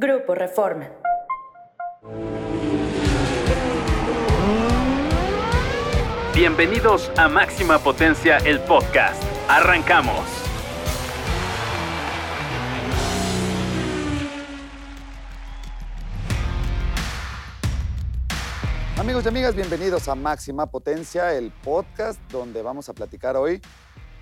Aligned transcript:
Grupo 0.00 0.34
Reforma. 0.34 0.88
Bienvenidos 6.34 7.12
a 7.18 7.28
Máxima 7.28 7.78
Potencia, 7.80 8.38
el 8.38 8.60
podcast. 8.60 9.22
Arrancamos. 9.46 10.24
Amigos 18.98 19.26
y 19.26 19.28
amigas, 19.28 19.54
bienvenidos 19.54 20.08
a 20.08 20.14
Máxima 20.14 20.64
Potencia, 20.64 21.34
el 21.34 21.50
podcast 21.50 22.18
donde 22.30 22.62
vamos 22.62 22.88
a 22.88 22.94
platicar 22.94 23.36
hoy, 23.36 23.60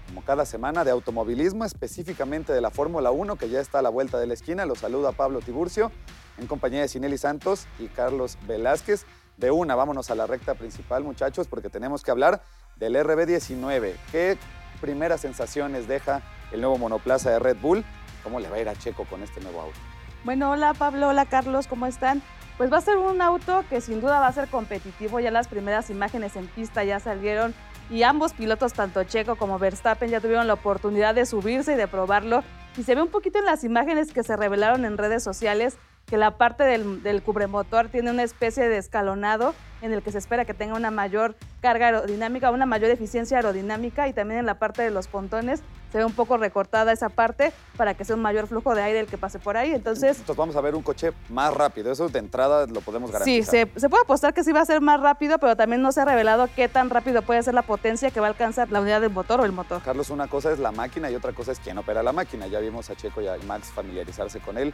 como 0.08 0.22
cada 0.22 0.46
semana, 0.46 0.84
de 0.84 0.90
automovilismo, 0.90 1.66
específicamente 1.66 2.52
de 2.52 2.62
la 2.62 2.70
Fórmula 2.70 3.10
1, 3.10 3.36
que 3.36 3.50
ya 3.50 3.60
está 3.60 3.80
a 3.80 3.82
la 3.82 3.90
vuelta 3.90 4.18
de 4.18 4.26
la 4.26 4.34
esquina. 4.34 4.64
Los 4.64 4.78
saluda 4.78 5.12
Pablo 5.12 5.40
Tiburcio, 5.40 5.92
en 6.38 6.46
compañía 6.46 6.80
de 6.80 6.88
Sineli 6.88 7.18
Santos 7.18 7.66
y 7.78 7.88
Carlos 7.88 8.38
Velázquez. 8.46 9.04
De 9.36 9.50
una, 9.50 9.74
vámonos 9.74 10.10
a 10.10 10.14
la 10.14 10.26
recta 10.26 10.54
principal, 10.54 11.04
muchachos, 11.04 11.46
porque 11.46 11.68
tenemos 11.68 12.02
que 12.02 12.10
hablar 12.10 12.40
del 12.76 12.96
RB19. 12.96 13.94
¿Qué 14.10 14.38
primeras 14.80 15.20
sensaciones 15.20 15.86
deja 15.86 16.22
el 16.52 16.62
nuevo 16.62 16.78
monoplaza 16.78 17.30
de 17.30 17.38
Red 17.38 17.58
Bull? 17.60 17.84
¿Cómo 18.24 18.40
le 18.40 18.48
va 18.48 18.56
a 18.56 18.60
ir 18.60 18.68
a 18.68 18.74
Checo 18.74 19.04
con 19.04 19.22
este 19.22 19.40
nuevo 19.42 19.60
auto? 19.60 19.78
Bueno, 20.24 20.50
hola 20.50 20.72
Pablo, 20.74 21.08
hola 21.08 21.26
Carlos, 21.26 21.66
¿cómo 21.66 21.86
están? 21.86 22.22
Pues 22.56 22.72
va 22.72 22.78
a 22.78 22.80
ser 22.80 22.96
un 22.96 23.22
auto 23.22 23.64
que 23.70 23.80
sin 23.80 24.00
duda 24.00 24.18
va 24.18 24.26
a 24.26 24.32
ser 24.32 24.48
competitivo, 24.48 25.20
ya 25.20 25.30
las 25.30 25.46
primeras 25.46 25.90
imágenes 25.90 26.34
en 26.34 26.48
pista 26.48 26.82
ya 26.82 26.98
salieron 26.98 27.54
y 27.90 28.02
ambos 28.02 28.32
pilotos, 28.32 28.72
tanto 28.72 29.04
Checo 29.04 29.36
como 29.36 29.58
Verstappen, 29.58 30.10
ya 30.10 30.20
tuvieron 30.20 30.46
la 30.46 30.54
oportunidad 30.54 31.14
de 31.14 31.26
subirse 31.26 31.72
y 31.72 31.76
de 31.76 31.88
probarlo. 31.88 32.42
Y 32.76 32.82
se 32.82 32.94
ve 32.94 33.02
un 33.02 33.08
poquito 33.08 33.38
en 33.38 33.44
las 33.44 33.64
imágenes 33.64 34.12
que 34.12 34.22
se 34.22 34.36
revelaron 34.36 34.84
en 34.84 34.98
redes 34.98 35.22
sociales 35.22 35.78
que 36.06 36.16
la 36.16 36.38
parte 36.38 36.64
del, 36.64 37.02
del, 37.02 37.22
cubremotor 37.22 37.88
tiene 37.88 38.10
una 38.10 38.22
especie 38.22 38.68
de 38.68 38.78
escalonado 38.78 39.54
en 39.82 39.92
el 39.92 40.02
que 40.02 40.10
se 40.10 40.18
espera 40.18 40.46
que 40.46 40.54
tenga 40.54 40.74
una 40.74 40.90
mayor 40.90 41.36
carga 41.60 41.86
aerodinámica, 41.86 42.50
una 42.50 42.66
mayor 42.66 42.90
eficiencia 42.90 43.36
aerodinámica 43.36 44.08
y 44.08 44.14
también 44.14 44.40
en 44.40 44.46
la 44.46 44.58
parte 44.58 44.82
de 44.82 44.90
los 44.90 45.06
pontones 45.06 45.62
se 45.92 45.98
ve 45.98 46.04
un 46.04 46.12
poco 46.12 46.36
recortada 46.36 46.92
esa 46.92 47.08
parte 47.08 47.52
para 47.76 47.94
que 47.94 48.04
sea 48.04 48.16
un 48.16 48.22
mayor 48.22 48.46
flujo 48.46 48.74
de 48.74 48.82
aire 48.82 49.00
el 49.00 49.06
que 49.06 49.18
pase 49.18 49.38
por 49.38 49.56
ahí. 49.56 49.72
Entonces, 49.72 50.18
Entonces 50.18 50.36
vamos 50.36 50.56
a 50.56 50.60
ver 50.60 50.74
un 50.74 50.82
coche 50.82 51.12
más 51.28 51.52
rápido, 51.54 51.90
eso 51.90 52.08
de 52.08 52.18
entrada 52.18 52.66
lo 52.66 52.80
podemos 52.80 53.10
garantizar. 53.10 53.44
Sí, 53.44 53.70
se, 53.74 53.80
se, 53.80 53.88
puede 53.88 54.02
apostar 54.02 54.34
que 54.34 54.44
sí 54.44 54.52
va 54.52 54.60
a 54.60 54.66
ser 54.66 54.80
más 54.80 55.00
rápido, 55.00 55.38
pero 55.38 55.56
también 55.56 55.82
no 55.82 55.92
se 55.92 56.00
ha 56.00 56.04
revelado 56.04 56.48
qué 56.54 56.68
tan 56.68 56.90
rápido 56.90 57.22
puede 57.22 57.42
ser 57.42 57.54
la 57.54 57.62
potencia 57.62 58.10
que 58.10 58.20
va 58.20 58.26
a 58.26 58.30
alcanzar 58.30 58.70
la 58.70 58.80
unidad 58.80 59.00
del 59.00 59.10
motor 59.10 59.40
o 59.40 59.44
el 59.44 59.52
motor. 59.52 59.82
Carlos, 59.82 60.10
una 60.10 60.28
cosa 60.28 60.52
es 60.52 60.58
la 60.58 60.72
máquina 60.72 61.10
y 61.10 61.14
otra 61.14 61.32
cosa 61.32 61.52
es 61.52 61.60
quién 61.60 61.78
opera 61.78 62.02
la 62.02 62.12
máquina. 62.12 62.46
Ya 62.46 62.58
vimos 62.60 62.90
a 62.90 62.96
Checo 62.96 63.20
y 63.20 63.28
a 63.28 63.36
Max 63.46 63.70
familiarizarse 63.74 64.40
con 64.40 64.58
él 64.58 64.72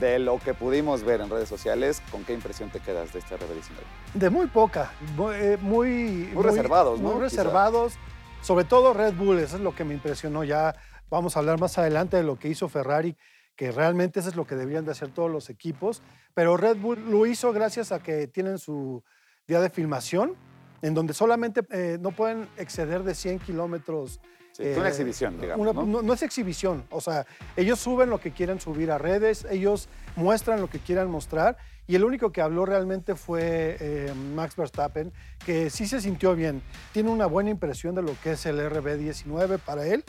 de 0.00 0.18
lo 0.18 0.38
que 0.38 0.54
pudimos 0.54 1.02
ver 1.04 1.20
en 1.20 1.30
redes 1.30 1.48
sociales, 1.48 2.02
¿con 2.10 2.24
qué 2.24 2.32
impresión 2.32 2.70
te 2.70 2.80
quedas 2.80 3.12
de 3.12 3.20
este 3.20 3.36
RB19? 3.36 4.14
De 4.14 4.30
muy 4.30 4.46
poca, 4.46 4.90
muy, 5.16 5.36
muy, 5.36 5.56
muy, 5.60 6.30
muy 6.34 6.42
reservados, 6.42 7.00
muy 7.00 7.14
¿no? 7.14 7.20
reservados. 7.20 7.92
Quizá. 7.92 8.14
Sobre 8.44 8.66
todo 8.66 8.92
Red 8.92 9.14
Bull, 9.14 9.38
eso 9.38 9.56
es 9.56 9.62
lo 9.62 9.74
que 9.74 9.84
me 9.84 9.94
impresionó. 9.94 10.44
Ya 10.44 10.74
vamos 11.08 11.34
a 11.34 11.38
hablar 11.38 11.58
más 11.58 11.78
adelante 11.78 12.18
de 12.18 12.24
lo 12.24 12.38
que 12.38 12.48
hizo 12.48 12.68
Ferrari, 12.68 13.16
que 13.56 13.72
realmente 13.72 14.20
eso 14.20 14.28
es 14.28 14.36
lo 14.36 14.46
que 14.46 14.54
deberían 14.54 14.84
de 14.84 14.90
hacer 14.90 15.08
todos 15.08 15.30
los 15.30 15.48
equipos. 15.48 16.02
Pero 16.34 16.58
Red 16.58 16.76
Bull 16.76 17.10
lo 17.10 17.24
hizo 17.24 17.54
gracias 17.54 17.90
a 17.90 18.00
que 18.00 18.26
tienen 18.26 18.58
su 18.58 19.02
día 19.48 19.62
de 19.62 19.70
filmación, 19.70 20.36
en 20.82 20.92
donde 20.92 21.14
solamente 21.14 21.62
eh, 21.70 21.96
no 21.98 22.10
pueden 22.10 22.46
exceder 22.58 23.02
de 23.02 23.14
100 23.14 23.38
kilómetros 23.38 24.20
Sí, 24.56 24.62
eh, 24.62 24.76
una 24.78 24.88
exhibición, 24.88 25.40
digamos. 25.40 25.66
Una, 25.66 25.72
¿no? 25.72 25.84
¿no? 25.84 26.02
No, 26.02 26.12
es 26.12 26.22
exhibición, 26.22 26.84
o 26.90 27.00
sea, 27.00 27.26
ellos 27.56 27.80
suben 27.80 28.08
lo 28.08 28.20
que 28.20 28.30
quieren 28.30 28.60
subir 28.60 28.92
a 28.92 28.98
redes, 28.98 29.44
ellos 29.50 29.88
muestran 30.14 30.60
lo 30.60 30.70
que 30.70 30.78
quieran 30.78 31.10
mostrar, 31.10 31.56
y 31.88 31.96
el 31.96 32.04
único 32.04 32.30
que 32.30 32.40
habló 32.40 32.64
realmente 32.64 33.16
fue 33.16 33.76
eh, 33.80 34.14
Max 34.14 34.54
Verstappen, 34.54 35.12
que 35.44 35.70
sí 35.70 35.88
se 35.88 36.00
sintió 36.00 36.36
bien, 36.36 36.62
tiene 36.92 37.10
una 37.10 37.26
buena 37.26 37.50
impresión 37.50 37.96
de 37.96 38.02
lo 38.02 38.14
que 38.22 38.32
es 38.32 38.46
el 38.46 38.60
RB19 38.60 39.58
para 39.58 39.86
él, 39.86 40.04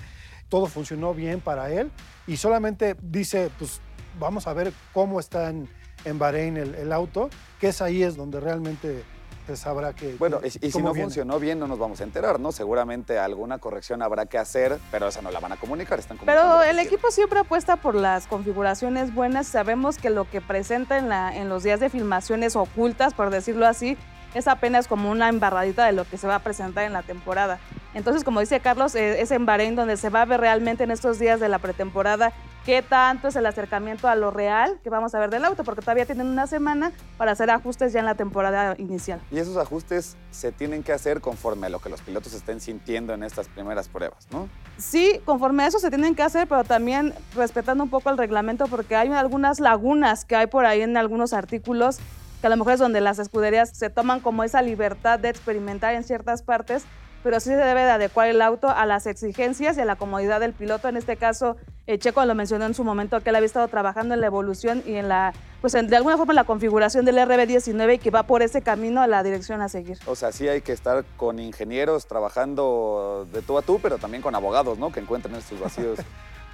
todo 0.48 0.68
funcionó 0.68 1.16
bien 1.16 1.42
para 1.42 1.72
él, 1.72 1.90
y 2.28 2.38
solamente 2.38 2.96
dice, 3.02 3.50
pues 3.58 3.82
vamos 4.20 4.46
a 4.46 4.54
ver 4.54 4.74
cómo 4.94 5.20
está 5.20 5.50
en, 5.50 5.68
en 6.06 6.20
Bahrein 6.20 6.58
el, 6.58 6.76
el 6.76 6.94
auto, 6.94 7.32
que 7.60 7.70
es 7.70 7.82
ahí 7.82 8.04
es 8.04 8.16
donde 8.16 8.40
realmente 8.40 9.04
se 9.46 9.56
sabrá 9.56 9.94
que... 9.94 10.16
Bueno, 10.16 10.40
y, 10.44 10.48
y 10.48 10.72
si 10.72 10.82
no 10.82 10.92
viene. 10.92 11.04
funcionó 11.04 11.40
bien, 11.40 11.60
no 11.60 11.68
nos 11.68 11.80
vamos 11.80 12.02
a 12.02 12.04
enterar, 12.04 12.40
¿no? 12.40 12.52
Seguramente 12.52 13.20
alguna 13.20 13.60
corrección 13.60 14.02
habrá 14.02 14.26
que 14.26 14.38
hacer, 14.38 14.80
pero 14.92 15.08
esa 15.08 15.22
no 15.22 15.32
la 15.32 15.40
van 15.40 15.52
a 15.52 15.58
comunicar, 15.58 16.00
están 16.00 16.18
Pero 16.26 16.64
el 16.64 16.80
equipo 16.80 17.12
siempre 17.12 17.40
apuesta 17.40 17.76
por 17.78 17.96
las 17.96 18.28
configuraciones 18.28 19.14
buenas. 19.14 19.48
Sabemos 19.48 19.98
que 19.98 20.10
lo 20.10 20.30
que 20.30 20.42
presenta 20.42 20.98
en, 20.98 21.10
la, 21.10 21.36
en 21.36 21.50
los 21.50 21.64
días 21.64 21.80
de 21.80 21.90
filmaciones 21.90 22.56
ocultas, 22.56 23.14
por 23.14 23.30
decirlo 23.30 23.68
así, 23.68 23.98
es 24.34 24.48
apenas 24.48 24.88
como 24.88 25.10
una 25.10 25.30
embarradita 25.30 25.86
de 25.86 25.94
lo 25.94 26.04
que 26.06 26.18
se 26.18 26.28
va 26.28 26.36
a 26.36 26.40
presentar 26.40 26.84
en 26.84 26.94
la 26.94 27.04
temporada. 27.04 27.60
Entonces, 27.94 28.24
como 28.24 28.42
dice 28.42 28.60
Carlos, 28.60 28.94
eh, 28.96 29.22
es 29.22 29.32
en 29.32 29.46
Bahrein 29.46 29.76
donde 29.76 29.96
se 29.96 30.10
va 30.10 30.24
a 30.24 30.26
ver 30.26 30.42
realmente 30.42 30.84
en 30.84 30.92
estos 30.92 31.20
días 31.20 31.40
de 31.40 31.48
la 31.48 31.60
pretemporada 31.60 32.34
qué 32.66 32.82
tanto 32.82 33.28
es 33.28 33.36
el 33.36 33.46
acercamiento 33.46 34.08
a 34.08 34.16
lo 34.16 34.32
real 34.32 34.80
que 34.84 34.90
vamos 34.90 35.14
a 35.14 35.20
ver 35.20 35.30
del 35.30 35.46
auto, 35.46 35.64
porque 35.64 35.82
todavía 35.82 36.06
tienen 36.06 36.28
una 36.28 36.48
semana 36.48 36.92
para 37.18 37.32
hacer 37.32 37.50
ajustes 37.52 37.94
ya 37.94 38.00
en 38.00 38.06
la 38.06 38.16
temporada 38.16 38.76
inicial. 38.80 39.22
Y 39.32 39.38
esos 39.38 39.56
ajustes 39.58 40.18
se 40.32 40.52
tienen 40.52 40.82
que 40.82 40.92
hacer 40.92 41.22
conforme 41.22 41.68
a 41.68 41.70
lo 41.70 41.80
que 41.80 41.90
los 41.90 42.02
pilotos 42.02 42.34
estén 42.34 42.60
sintiendo 42.60 43.14
en 43.14 43.24
estas 43.24 43.48
primeras 43.48 43.88
pruebas, 43.88 44.28
¿no? 44.32 44.50
Sí, 44.78 45.22
conforme 45.26 45.64
a 45.64 45.68
eso 45.68 45.78
se 45.80 45.90
tienen 45.90 46.16
que 46.16 46.24
hacer, 46.24 46.48
pero 46.48 46.64
también 46.64 47.14
respetando 47.36 47.84
un 47.84 47.90
poco 47.90 48.10
el 48.10 48.18
reglamento, 48.18 48.66
porque 48.68 48.96
hay 48.96 49.12
algunas 49.12 49.60
lagunas 49.60 50.26
que 50.26 50.36
hay 50.36 50.48
por 50.48 50.66
ahí 50.66 50.82
en 50.82 50.98
algunos 50.98 51.34
artículos 51.34 52.00
que 52.42 52.48
a 52.48 52.50
lo 52.50 52.58
mejor 52.58 52.74
es 52.74 52.80
donde 52.80 53.00
las 53.00 53.20
escuderías 53.20 53.70
se 53.70 53.90
toman 53.90 54.20
como 54.20 54.44
esa 54.44 54.62
libertad 54.62 55.20
de 55.20 55.30
experimentar 55.30 55.94
en 55.94 56.04
ciertas 56.04 56.42
partes, 56.42 56.84
pero 57.26 57.40
sí 57.40 57.50
se 57.50 57.56
debe 57.56 57.82
de 57.82 57.90
adecuar 57.90 58.28
el 58.28 58.40
auto 58.40 58.70
a 58.70 58.86
las 58.86 59.08
exigencias 59.08 59.80
y 59.80 59.82
a 59.82 59.86
la 59.86 59.96
comodidad 59.96 60.40
del 60.40 60.54
piloto. 60.54 60.90
En 60.90 60.96
este 60.96 61.18
caso, 61.18 61.58
eh, 61.88 61.98
Checo 61.98 62.24
lo 62.24 62.36
mencionó 62.36 62.68
en 62.68 62.76
su 62.76 62.84
momento 62.84 63.20
que 63.20 63.32
él 63.32 63.36
había 63.36 63.48
estado 63.48 63.68
trabajando 63.68 64.14
en 64.14 64.22
la 64.22 64.28
evolución 64.28 64.84
y 64.86 64.94
en 64.94 65.10
la, 65.10 65.34
pues 65.60 65.74
en, 65.74 65.88
de 65.88 65.96
alguna 65.96 66.18
forma 66.18 66.34
en 66.34 66.36
la 66.36 66.44
configuración 66.44 67.04
del 67.04 67.18
RB19 67.18 67.96
y 67.96 67.98
que 67.98 68.12
va 68.12 68.28
por 68.28 68.44
ese 68.44 68.62
camino 68.62 69.02
a 69.02 69.08
la 69.08 69.24
dirección 69.24 69.60
a 69.64 69.70
seguir. 69.70 69.98
O 70.06 70.16
sea, 70.16 70.32
sí 70.32 70.48
hay 70.48 70.62
que 70.62 70.72
estar 70.72 71.04
con 71.18 71.40
ingenieros 71.40 72.06
trabajando 72.06 73.28
de 73.34 73.42
tú 73.42 73.58
a 73.58 73.64
tú, 73.64 73.80
pero 73.82 73.98
también 73.98 74.22
con 74.22 74.36
abogados, 74.36 74.78
¿no? 74.78 74.92
Que 74.92 75.00
encuentren 75.00 75.34
estos 75.34 75.60
vacíos. 75.60 75.98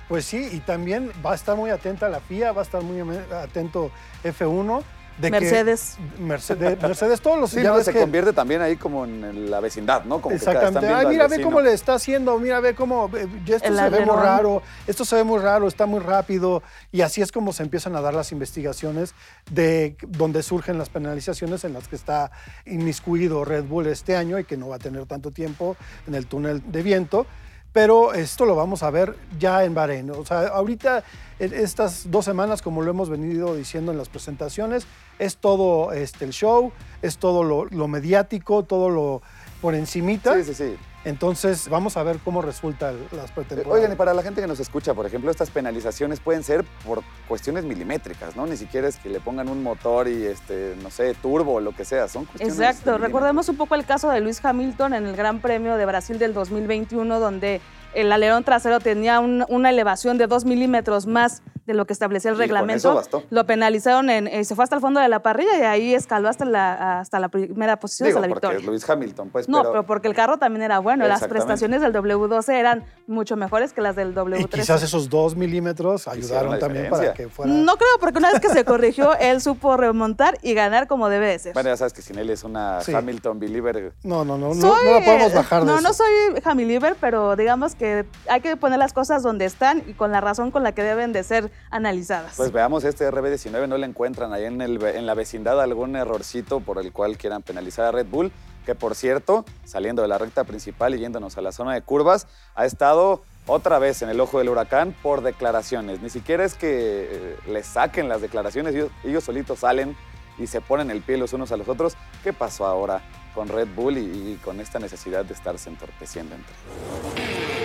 Pues 0.08 0.26
sí, 0.26 0.50
y 0.52 0.60
también 0.60 1.10
va 1.26 1.32
a 1.32 1.36
estar 1.36 1.56
muy 1.56 1.70
atenta 1.70 2.10
la 2.10 2.20
FIA, 2.20 2.52
va 2.52 2.62
a 2.62 2.64
estar 2.66 2.82
muy 2.82 3.00
atento 3.32 3.92
F1 4.26 4.84
de 5.22 5.32
Mercedes. 5.32 5.98
Que 6.18 6.24
Mercedes. 6.24 6.82
Mercedes, 6.82 7.22
todos 7.22 7.40
los 7.40 7.52
sí, 7.52 7.62
no, 7.62 7.82
se 7.82 7.94
que... 7.94 8.00
convierte 8.00 8.34
también 8.34 8.62
ahí 8.62 8.76
como 8.76 9.06
en 9.06 9.50
la 9.50 9.60
vecindad, 9.60 10.04
¿no? 10.06 10.22
Como 10.22 10.36
Exactamente. 10.36 10.88
Ay, 10.88 11.08
mira, 11.08 11.28
ve 11.28 11.42
cómo 11.42 11.62
le 11.62 11.74
está 11.74 11.94
haciendo, 11.94 12.38
mira, 12.40 12.60
ve 12.60 12.74
cómo. 12.76 13.10
Ya 13.46 13.58
esto 13.58 13.68
El 13.68 13.76
se 13.76 13.82
ve 13.82 13.88
alerón. 13.98 14.16
muy 14.16 14.26
raro, 14.26 14.62
esto 14.88 15.06
se 15.06 15.16
ve 15.16 15.24
muy 15.24 15.40
raro, 15.40 15.68
está 15.68 15.86
muy 15.86 16.00
rápido. 16.00 16.64
Y 16.92 17.02
así 17.02 17.22
es 17.22 17.32
como 17.32 17.54
se 17.54 17.64
empiezan 17.64 17.96
a 17.96 18.02
dar 18.02 18.14
las 18.14 18.32
investigaciones 18.32 19.14
de 19.50 19.96
donde 20.08 20.44
surgen 20.44 20.78
las 20.78 20.90
penalizaciones 20.90 21.64
en 21.64 21.74
las 21.74 21.88
que 21.88 21.96
está 21.96 22.32
inmiscuido 22.66 23.46
Red 23.46 23.66
Bull 23.66 23.88
este 23.88 24.16
año 24.16 24.40
y 24.40 24.44
que 24.44 24.58
no 24.58 24.70
va 24.70 24.78
a 24.78 24.80
tener 24.80 25.06
tanto 25.06 25.32
tiempo 25.32 25.78
en 26.08 26.16
el 26.16 26.26
túnel 26.28 26.64
de 26.72 26.82
viento. 26.82 27.26
Pero 27.74 28.14
esto 28.14 28.46
lo 28.46 28.56
vamos 28.56 28.84
a 28.84 28.90
ver 28.92 29.16
ya 29.40 29.64
en 29.64 29.74
Bahrein. 29.74 30.12
O 30.12 30.26
sea, 30.26 30.48
ahorita, 30.48 31.04
estas 31.40 32.12
dos 32.12 32.26
semanas, 32.26 32.62
como 32.62 32.82
lo 32.82 32.92
hemos 32.92 33.10
venido 33.10 33.56
diciendo 33.56 33.92
en 33.92 33.98
las 33.98 34.10
presentaciones, 34.10 34.86
es 35.20 35.38
todo 35.38 35.94
este, 35.94 36.26
el 36.26 36.32
show, 36.32 36.74
es 37.02 37.18
todo 37.18 37.44
lo, 37.44 37.66
lo 37.66 37.88
mediático, 37.88 38.64
todo 38.64 38.90
lo 38.90 39.22
por 39.62 39.76
encimita. 39.76 40.36
Sí, 40.36 40.44
sí, 40.44 40.54
sí. 40.54 40.78
Entonces, 41.04 41.68
vamos 41.68 41.98
a 41.98 42.04
ver 42.04 42.20
cómo 42.24 42.42
resulta 42.44 42.94
las 43.12 43.32
pretemporadas. 43.32 43.76
Oigan, 43.76 43.92
y 43.92 43.96
para 43.96 44.14
la 44.14 44.22
gente 44.22 44.40
que 44.40 44.48
nos 44.48 44.60
escucha, 44.60 44.94
por 44.94 45.06
ejemplo, 45.08 45.32
estas 45.32 45.50
penalizaciones 45.50 46.20
pueden 46.20 46.44
ser 46.44 46.64
por 46.86 47.02
cuestiones 47.28 47.64
milimétricas, 47.66 48.36
¿no? 48.36 48.46
Ni 48.46 48.56
siquiera 48.56 48.88
es 48.88 48.98
que 48.98 49.10
le 49.10 49.20
pongan 49.20 49.50
un 49.50 49.64
motor 49.64 50.08
y, 50.08 50.26
este, 50.26 50.76
no 50.84 50.92
sé, 50.92 51.16
turbo 51.16 51.56
o 51.56 51.60
lo 51.60 51.76
que 51.76 51.86
sea. 51.86 52.08
Son 52.08 52.26
cuestiones 52.26 52.60
Exacto. 52.60 52.98
Recordemos 53.00 53.50
un 53.50 53.58
poco 53.58 53.74
el 53.76 53.86
caso 53.86 54.10
de 54.12 54.20
Luis 54.22 54.44
Hamilton 54.46 54.94
en 54.94 55.08
el 55.08 55.16
Gran 55.16 55.40
Premio 55.42 55.76
de 55.76 55.86
Brasil 55.88 56.20
del 56.20 56.34
2021, 56.36 57.20
donde 57.20 57.62
el 57.94 58.12
alerón 58.12 58.44
trasero 58.44 58.80
tenía 58.80 59.20
un, 59.20 59.44
una 59.50 59.70
elevación 59.70 60.18
de 60.18 60.28
dos 60.28 60.46
milímetros 60.46 61.08
más 61.08 61.42
de 61.68 61.74
lo 61.76 61.86
que 61.86 61.94
establecía 61.94 62.32
el 62.32 62.38
Y 62.38 62.40
reglamento. 62.40 62.90
con 62.90 62.98
eso 62.98 63.18
bastó. 63.20 63.24
Lo 63.30 63.46
penalizaron, 63.46 64.10
en, 64.10 64.28
eh, 64.28 64.44
se 64.46 64.56
fue 64.56 64.64
hasta 64.64 64.76
el 64.76 64.82
fondo 64.82 65.00
de 65.00 65.08
la 65.10 65.22
parrilla 65.22 65.60
y 65.60 65.62
ahí 65.62 65.94
escaló 65.94 66.28
hasta 66.30 66.44
la, 66.46 67.00
hasta 67.02 67.20
la 67.20 67.30
primera 67.30 67.78
posición, 67.78 68.08
Digo, 68.08 68.18
hasta 68.20 68.28
la 68.28 68.34
porque 68.34 68.48
victoria. 68.48 68.64
es 68.64 68.68
Luis 68.70 68.90
Hamilton, 68.90 69.30
pues, 69.30 69.48
No, 69.48 69.60
pero... 69.60 69.72
pero 69.72 69.86
porque 69.86 70.08
el 70.08 70.16
carro 70.16 70.38
también 70.38 70.64
era 70.64 70.80
bueno. 70.80 70.91
Bueno, 70.92 71.08
las 71.08 71.26
prestaciones 71.28 71.82
del 71.82 71.94
W12 71.94 72.54
eran 72.54 72.84
mucho 73.08 73.36
mejores 73.36 73.74
que 73.74 73.82
las 73.82 73.96
del 73.96 74.14
W13. 74.16 74.40
Y 74.42 74.46
quizás 74.48 74.84
esos 74.84 75.10
dos 75.10 75.36
milímetros 75.36 76.08
ayudaron 76.08 76.58
también 76.60 76.90
para 76.90 77.14
que 77.14 77.28
fuera. 77.30 77.52
No 77.52 77.76
creo, 77.78 77.90
porque 78.00 78.20
una 78.20 78.32
vez 78.32 78.40
que 78.40 78.50
se 78.50 78.64
corrigió, 78.66 79.16
él 79.20 79.42
supo 79.42 79.78
remontar 79.78 80.38
y 80.42 80.54
ganar 80.54 80.88
como 80.88 81.10
debe 81.10 81.28
de 81.28 81.40
ser. 81.40 81.54
Bueno, 81.54 81.70
ya 81.70 81.78
sabes 81.78 81.94
que 81.94 82.02
Sinelli 82.02 82.34
es 82.34 82.44
una 82.44 82.82
Sí. 82.82 82.94
Hamilton 82.94 83.40
believer. 83.40 83.94
No, 84.04 84.24
no, 84.26 84.38
no, 84.38 84.54
no, 84.54 84.62
Soy, 84.62 84.86
no 84.86 85.00
la 85.00 85.06
podemos 85.06 85.32
eh, 85.32 85.36
bajar 85.36 85.62
de 85.62 85.66
No, 85.68 85.74
eso. 85.80 85.82
no 85.88 85.94
soy 85.94 86.42
Hamiliever, 86.44 86.96
pero 87.00 87.36
digamos 87.36 87.76
que 87.76 88.06
hay 88.30 88.42
que 88.42 88.56
poner 88.58 88.80
las 88.80 88.94
cosas 88.94 89.24
donde 89.24 89.46
están 89.46 89.84
y 89.88 89.94
con 89.94 90.12
la 90.12 90.22
razón 90.22 90.52
con 90.52 90.64
la 90.64 90.72
que 90.74 90.84
deben 90.84 91.14
de 91.14 91.24
ser 91.24 91.52
analizadas. 91.70 92.34
Pues 92.38 92.52
veamos 92.52 92.84
este 92.84 93.10
RB19, 93.10 93.68
no 93.68 93.78
le 93.78 93.86
encuentran 93.88 94.34
ahí 94.34 94.46
en, 94.46 94.62
el, 94.62 94.82
en 94.84 95.06
la 95.06 95.14
vecindad 95.14 95.60
algún 95.62 95.96
errorcito 95.96 96.60
por 96.60 96.80
el 96.80 96.92
cual 96.92 97.18
quieran 97.18 97.42
penalizar 97.42 97.86
a 97.86 97.92
Red 97.92 98.08
Bull, 98.08 98.32
que 98.66 98.76
por 98.76 98.96
cierto, 98.96 99.46
saliendo 99.66 100.02
de 100.02 100.08
la 100.08 100.18
recta 100.18 100.44
principal 100.44 100.96
y 100.96 101.00
yéndonos 101.00 101.38
a 101.38 101.42
la 101.42 101.52
zona 101.52 101.74
de 101.74 101.82
curvas, 101.82 102.28
ha 102.56 102.66
estado 102.66 103.24
otra 103.48 103.80
vez 103.80 104.02
en 104.02 104.10
el 104.10 104.20
ojo 104.20 104.38
del 104.38 104.50
huracán 104.50 104.96
por 105.02 105.22
declaraciones. 105.22 106.02
Ni 106.02 106.10
siquiera 106.10 106.46
es 106.46 106.56
que 106.56 107.08
eh, 107.12 107.38
les 107.48 107.66
saquen 107.66 108.08
las 108.08 108.22
declaraciones, 108.22 108.76
ellos, 108.76 108.92
ellos 109.04 109.24
solitos 109.24 109.60
salen 109.60 109.96
y 110.38 110.48
se 110.48 110.62
ponen 110.62 110.92
el 110.92 111.02
pie 111.02 111.18
los 111.18 111.34
unos 111.34 111.52
a 111.52 111.58
los 111.58 111.68
otros. 111.68 111.96
¿Qué 112.24 112.34
pasó 112.34 112.66
ahora 112.66 113.02
con 113.34 113.48
Red 113.48 113.70
Bull 113.76 113.98
y, 113.98 114.34
y 114.34 114.40
con 114.44 114.60
esta 114.60 114.80
necesidad 114.80 115.26
de 115.26 115.34
estarse 115.34 115.70
entorpeciendo 115.70 116.36
entre 116.36 116.54
ellos? 116.54 117.61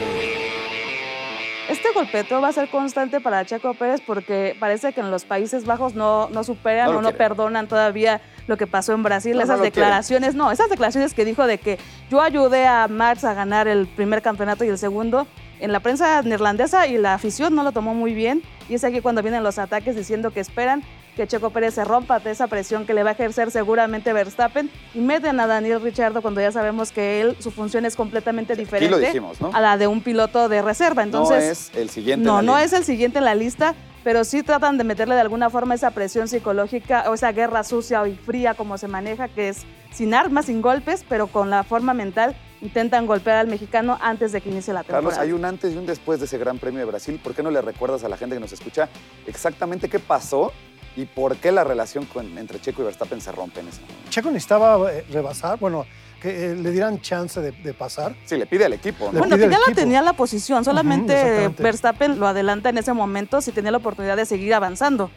Este 1.69 1.89
golpeteo 1.93 2.41
va 2.41 2.49
a 2.49 2.53
ser 2.53 2.69
constante 2.69 3.21
para 3.21 3.45
Checo 3.45 3.75
Pérez 3.75 4.01
porque 4.01 4.57
parece 4.61 4.93
que 4.93 5.01
en 5.01 5.11
los 5.11 5.25
Países 5.25 5.65
Bajos 5.65 5.95
no, 5.95 6.29
no 6.31 6.45
superan 6.45 6.93
No 6.93 6.99
o 6.99 7.03
no 7.03 7.13
perdonan 7.13 7.67
todavía 7.67 8.21
lo 8.47 8.57
que 8.57 8.69
pasó 8.69 8.93
en 8.93 9.03
Brasil. 9.03 9.37
No, 9.37 9.43
esas 9.43 9.61
declaraciones, 9.61 10.37
no, 10.37 10.53
esas 10.53 10.71
declaraciones 10.71 11.13
que 11.13 11.25
dijo 11.25 11.47
de 11.47 11.59
que 11.59 11.79
yo 12.09 12.21
ayudé 12.21 12.67
a 12.67 12.87
Max 12.87 13.25
a 13.25 13.35
ganar 13.35 13.67
el 13.67 13.89
primer 13.89 14.23
campeonato 14.23 14.65
y 14.65 14.69
el 14.69 14.79
segundo, 14.79 15.27
en 15.61 15.73
la 15.73 15.81
prensa 15.81 16.23
neerlandesa 16.23 16.87
y 16.87 16.99
la 16.99 17.15
afición 17.15 17.55
no 17.55 17.63
lo 17.63 17.73
tomó 17.73 17.95
muy 17.95 18.15
bien. 18.15 18.43
Y 18.69 18.75
es 18.75 18.85
aquí 18.85 19.01
cuando 19.01 19.23
vienen 19.23 19.43
los 19.43 19.59
ataques 19.59 19.97
diciendo 19.97 20.31
que 20.31 20.41
esperan 20.41 20.83
que 21.17 21.27
Checo 21.27 21.51
Pérez 21.51 21.75
se 21.75 21.85
rompa 21.85 22.19
de 22.19 22.31
esa 22.31 22.47
presión 22.47 22.85
que 22.85 22.93
le 22.93 23.03
va 23.03 23.11
a 23.11 23.13
ejercer 23.15 23.51
seguramente 23.51 24.13
Verstappen 24.13 24.71
y 24.95 25.01
meten 25.01 25.41
a 25.41 25.47
Daniel 25.47 25.81
Ricciardo 25.81 26.21
cuando 26.21 26.43
ya 26.43 26.53
sabemos 26.53 26.93
que 26.93 27.23
él, 27.23 27.37
su 27.39 27.51
función 27.51 27.87
es 27.87 27.97
completamente 27.97 28.55
diferente 28.55 28.91
lo 28.91 28.99
dijimos, 28.99 29.41
¿no? 29.41 29.51
a 29.55 29.61
la 29.61 29.79
de 29.79 29.87
un 29.87 30.03
piloto 30.03 30.51
de 30.51 30.61
reserva. 30.61 31.03
Entonces, 31.03 31.71
no 31.73 31.79
es 31.79 31.83
el 31.83 31.91
siguiente. 31.91 32.21
en 32.21 32.27
no, 32.27 32.37
la 32.37 32.43
no 32.43 32.53
línea. 32.53 32.65
es 32.67 32.73
el 32.75 32.85
siguiente 32.85 33.19
en 33.19 33.25
la 33.25 33.35
lista, 33.35 33.75
pero 34.05 34.25
sí 34.25 34.43
tratan 34.43 34.77
de 34.77 34.85
meterle 34.85 35.15
de 35.15 35.23
alguna 35.23 35.49
forma 35.49 35.75
esa 35.75 35.91
presión 35.93 36.29
psicológica 36.29 37.07
o 37.09 37.15
esa 37.15 37.33
guerra 37.33 37.65
sucia 37.65 38.07
y 38.07 38.15
fría 38.15 38.53
como 38.53 38.77
se 38.77 38.87
maneja, 38.87 39.29
que 39.29 39.49
es 39.49 39.65
sin 39.93 40.13
armas, 40.13 40.47
sin 40.47 40.61
golpes, 40.61 41.03
pero 41.09 41.29
con 41.29 41.49
la 41.49 41.65
forma 41.65 41.95
mental 41.95 42.37
intentan 42.63 43.07
golpear 43.07 43.37
al 43.39 43.47
mexicano 43.49 43.99
antes 44.01 44.33
de 44.33 44.41
que 44.41 44.49
inicie 44.51 44.73
la 44.73 44.81
temporada. 44.83 45.03
Carlos, 45.11 45.19
hay 45.19 45.33
un 45.33 45.45
antes 45.45 45.73
y 45.75 45.77
un 45.77 45.87
después 45.87 46.19
de 46.21 46.27
ese 46.27 46.39
Gran 46.39 46.59
Premio 46.59 46.81
de 46.81 46.87
Brasil. 46.87 47.21
¿Por 47.23 47.35
qué 47.35 47.43
no 47.43 47.51
le 47.51 47.61
recuerdas 47.63 48.03
a 48.05 48.09
la 48.09 48.17
gente 48.17 48.37
que 48.37 48.41
nos 48.41 48.53
escucha 48.53 48.89
exactamente 49.27 49.89
qué 49.89 49.99
pasó 49.99 50.53
y 50.97 51.05
por 51.05 51.37
qué 51.37 51.53
la 51.53 51.65
relación 51.65 52.07
con- 52.07 52.39
entre 52.39 52.61
Checo 52.61 52.83
y 52.83 52.87
Verstappen 52.87 53.21
se 53.21 53.31
rompe 53.33 53.61
en 53.61 53.69
ese 53.69 53.81
momento? 53.83 54.11
Checo 54.11 54.31
necesitaba 54.31 54.93
eh, 54.93 55.05
rebasar, 55.11 55.59
bueno, 55.59 55.85
que 56.23 56.53
eh, 56.53 56.55
le 56.57 56.71
dieran 56.71 57.01
chance 57.03 57.39
de, 57.41 57.53
de 57.53 57.75
pasar. 57.75 58.17
Sí, 58.25 58.37
le 58.39 58.47
pide 58.47 58.65
al 58.65 58.73
equipo, 58.73 59.11
¿no? 59.13 59.19
Bueno, 59.19 59.37
que 59.37 59.49
ya 59.51 59.59
la 59.59 59.75
tenía 59.75 60.01
la 60.01 60.15
posición, 60.15 60.65
solamente. 60.65 61.49
Verstappen 61.59 62.19
lo 62.19 62.27
adelanta 62.27 62.71
en 62.71 62.79
ese 62.79 62.95
momento 62.95 63.43
si 63.43 63.53
tenía 63.53 63.71
la 63.71 63.77
oportunidad 63.79 64.17
de 64.17 64.25
seguir 64.25 64.55
avanzando. 64.55 65.11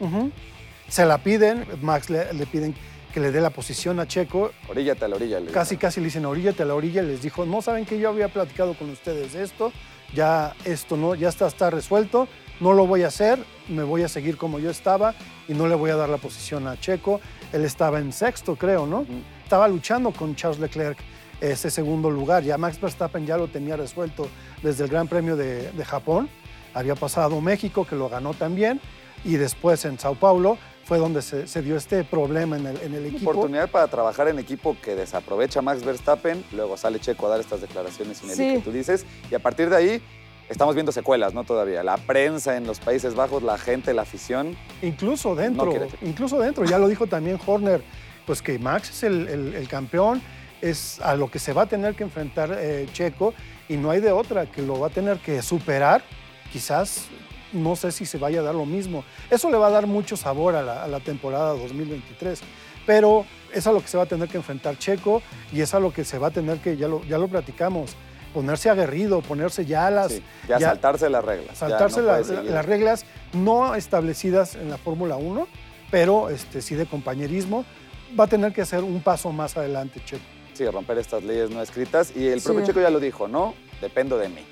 Se 0.88 1.06
la 1.06 1.18
piden, 1.18 1.64
Max 1.80 2.10
le, 2.10 2.30
le 2.34 2.44
piden 2.46 2.74
que 3.10 3.20
le 3.20 3.30
dé 3.30 3.40
la 3.40 3.50
posición 3.50 4.00
a 4.00 4.06
Checo. 4.06 4.52
Oríllate 4.68 5.04
a 5.04 5.08
la 5.08 5.16
orilla. 5.16 5.40
le 5.40 5.50
Casi, 5.50 5.76
casi 5.76 6.00
le 6.00 6.06
dicen, 6.06 6.24
oríllate 6.24 6.62
a 6.62 6.66
la 6.66 6.74
orilla. 6.74 7.02
Les 7.02 7.22
dijo, 7.22 7.44
no 7.44 7.62
saben 7.62 7.84
que 7.84 7.98
yo 7.98 8.08
había 8.08 8.28
platicado 8.28 8.74
con 8.74 8.90
ustedes 8.90 9.32
de 9.32 9.42
esto. 9.42 9.72
Ya 10.14 10.54
esto 10.64 10.96
no, 10.96 11.14
ya 11.14 11.28
está, 11.28 11.46
está 11.46 11.70
resuelto. 11.70 12.28
No 12.60 12.72
lo 12.72 12.86
voy 12.86 13.02
a 13.02 13.08
hacer. 13.08 13.38
Me 13.68 13.82
voy 13.82 14.02
a 14.02 14.08
seguir 14.08 14.36
como 14.36 14.58
yo 14.58 14.70
estaba 14.70 15.14
y 15.48 15.54
no 15.54 15.66
le 15.66 15.74
voy 15.74 15.90
a 15.90 15.96
dar 15.96 16.08
la 16.08 16.18
posición 16.18 16.66
a 16.66 16.78
Checo. 16.78 17.20
Él 17.52 17.64
estaba 17.64 17.98
en 17.98 18.12
sexto, 18.12 18.56
creo, 18.56 18.86
¿no? 18.86 19.06
Estaba 19.42 19.66
luchando 19.68 20.12
con 20.12 20.34
Charles 20.36 20.60
Leclerc 20.60 20.98
ese 21.40 21.70
segundo 21.70 22.10
lugar. 22.10 22.42
Ya 22.42 22.58
Max 22.58 22.80
Verstappen 22.80 23.26
ya 23.26 23.36
lo 23.36 23.48
tenía 23.48 23.76
resuelto 23.76 24.28
desde 24.62 24.84
el 24.84 24.90
Gran 24.90 25.08
Premio 25.08 25.36
de, 25.36 25.72
de 25.72 25.84
Japón. 25.84 26.28
Había 26.74 26.94
pasado 26.94 27.40
México, 27.40 27.86
que 27.86 27.96
lo 27.96 28.08
ganó 28.08 28.34
también. 28.34 28.80
Y 29.24 29.34
después 29.34 29.84
en 29.84 29.98
Sao 29.98 30.14
Paulo 30.14 30.56
fue 30.90 30.98
donde 30.98 31.22
se, 31.22 31.46
se 31.46 31.62
dio 31.62 31.76
este 31.76 32.02
problema 32.02 32.56
en 32.56 32.66
el, 32.66 32.76
en 32.82 32.92
el 32.96 33.06
equipo. 33.06 33.30
Oportunidad 33.30 33.70
para 33.70 33.86
trabajar 33.86 34.26
en 34.26 34.40
equipo 34.40 34.76
que 34.82 34.96
desaprovecha 34.96 35.62
Max 35.62 35.84
Verstappen, 35.84 36.42
luego 36.50 36.76
sale 36.76 36.98
Checo 36.98 37.26
a 37.26 37.28
dar 37.30 37.38
estas 37.38 37.60
declaraciones 37.60 38.18
sin 38.18 38.28
Sí. 38.30 38.54
que 38.54 38.58
tú 38.58 38.72
dices, 38.72 39.06
y 39.30 39.36
a 39.36 39.38
partir 39.38 39.70
de 39.70 39.76
ahí 39.76 40.02
estamos 40.48 40.74
viendo 40.74 40.90
secuelas, 40.90 41.32
¿no? 41.32 41.44
Todavía. 41.44 41.84
La 41.84 41.96
prensa 41.96 42.56
en 42.56 42.66
los 42.66 42.80
Países 42.80 43.14
Bajos, 43.14 43.44
la 43.44 43.56
gente, 43.56 43.94
la 43.94 44.02
afición. 44.02 44.56
Incluso 44.82 45.36
dentro, 45.36 45.66
No 45.72 45.86
incluso 46.02 46.40
dentro, 46.40 46.64
ya 46.64 46.76
lo 46.76 46.88
dijo 46.88 47.06
también 47.06 47.38
Horner, 47.46 47.84
pues 48.26 48.42
que 48.42 48.58
Max 48.58 48.90
es 48.90 49.04
el, 49.04 49.28
el- 49.28 49.54
el 49.54 49.68
campeón, 49.68 50.20
es 50.60 51.00
a 51.02 51.14
lo 51.14 51.30
que 51.30 51.38
se 51.38 51.52
va 51.52 51.62
a 51.62 51.66
tener 51.66 51.94
que 51.94 52.02
enfrentar 52.02 52.50
eh, 52.58 52.88
Checo 52.92 53.32
y 53.68 53.76
no 53.76 53.92
hay 53.92 54.00
de 54.00 54.10
otra, 54.10 54.46
que 54.46 54.60
lo 54.62 54.80
va 54.80 54.88
a 54.88 54.90
tener 54.90 55.18
que 55.18 55.40
superar, 55.40 56.02
quizás 56.52 57.04
no 57.52 57.76
sé 57.76 57.92
si 57.92 58.06
se 58.06 58.18
vaya 58.18 58.40
a 58.40 58.42
dar 58.42 58.54
lo 58.54 58.64
mismo. 58.66 59.04
Eso 59.30 59.50
le 59.50 59.56
va 59.56 59.68
a 59.68 59.70
dar 59.70 59.86
mucho 59.86 60.16
sabor 60.16 60.54
a 60.56 60.62
la, 60.62 60.82
a 60.84 60.88
la 60.88 61.00
temporada 61.00 61.50
2023, 61.54 62.40
pero 62.86 63.24
es 63.52 63.66
a 63.66 63.72
lo 63.72 63.80
que 63.80 63.88
se 63.88 63.96
va 63.96 64.04
a 64.04 64.06
tener 64.06 64.28
que 64.28 64.36
enfrentar 64.36 64.78
Checo 64.78 65.22
y 65.52 65.60
es 65.60 65.74
a 65.74 65.80
lo 65.80 65.92
que 65.92 66.04
se 66.04 66.18
va 66.18 66.28
a 66.28 66.30
tener 66.30 66.58
que, 66.58 66.76
ya 66.76 66.88
lo, 66.88 67.02
ya 67.04 67.18
lo 67.18 67.28
platicamos, 67.28 67.96
ponerse 68.32 68.70
aguerrido, 68.70 69.20
ponerse 69.22 69.64
ya 69.66 69.90
las... 69.90 70.12
Sí, 70.12 70.22
ya, 70.48 70.58
ya- 70.58 70.68
saltarse 70.68 71.10
las 71.10 71.24
reglas. 71.24 71.58
saltarse 71.58 72.00
no 72.00 72.06
la- 72.06 72.20
la- 72.20 72.42
las 72.42 72.64
reglas 72.66 73.04
no 73.32 73.74
establecidas 73.74 74.54
en 74.54 74.70
la 74.70 74.78
Fórmula 74.78 75.16
1, 75.16 75.46
pero 75.90 76.30
este, 76.30 76.62
sí 76.62 76.76
de 76.76 76.86
compañerismo, 76.86 77.64
va 78.18 78.24
a 78.24 78.26
tener 78.28 78.52
que 78.52 78.62
hacer 78.62 78.82
un 78.84 79.02
paso 79.02 79.32
más 79.32 79.56
adelante, 79.56 80.00
Checo. 80.04 80.22
Sí, 80.54 80.64
romper 80.68 80.98
estas 80.98 81.22
leyes 81.24 81.50
no 81.50 81.62
escritas. 81.62 82.12
Y 82.14 82.28
el 82.28 82.40
propio 82.40 82.60
Sí. 82.60 82.66
Checo 82.68 82.80
ya 82.80 82.90
lo 82.90 83.00
dijo, 83.00 83.26
¿no? 83.28 83.54
Dependo 83.80 84.18
de 84.18 84.28
mí. 84.28 84.42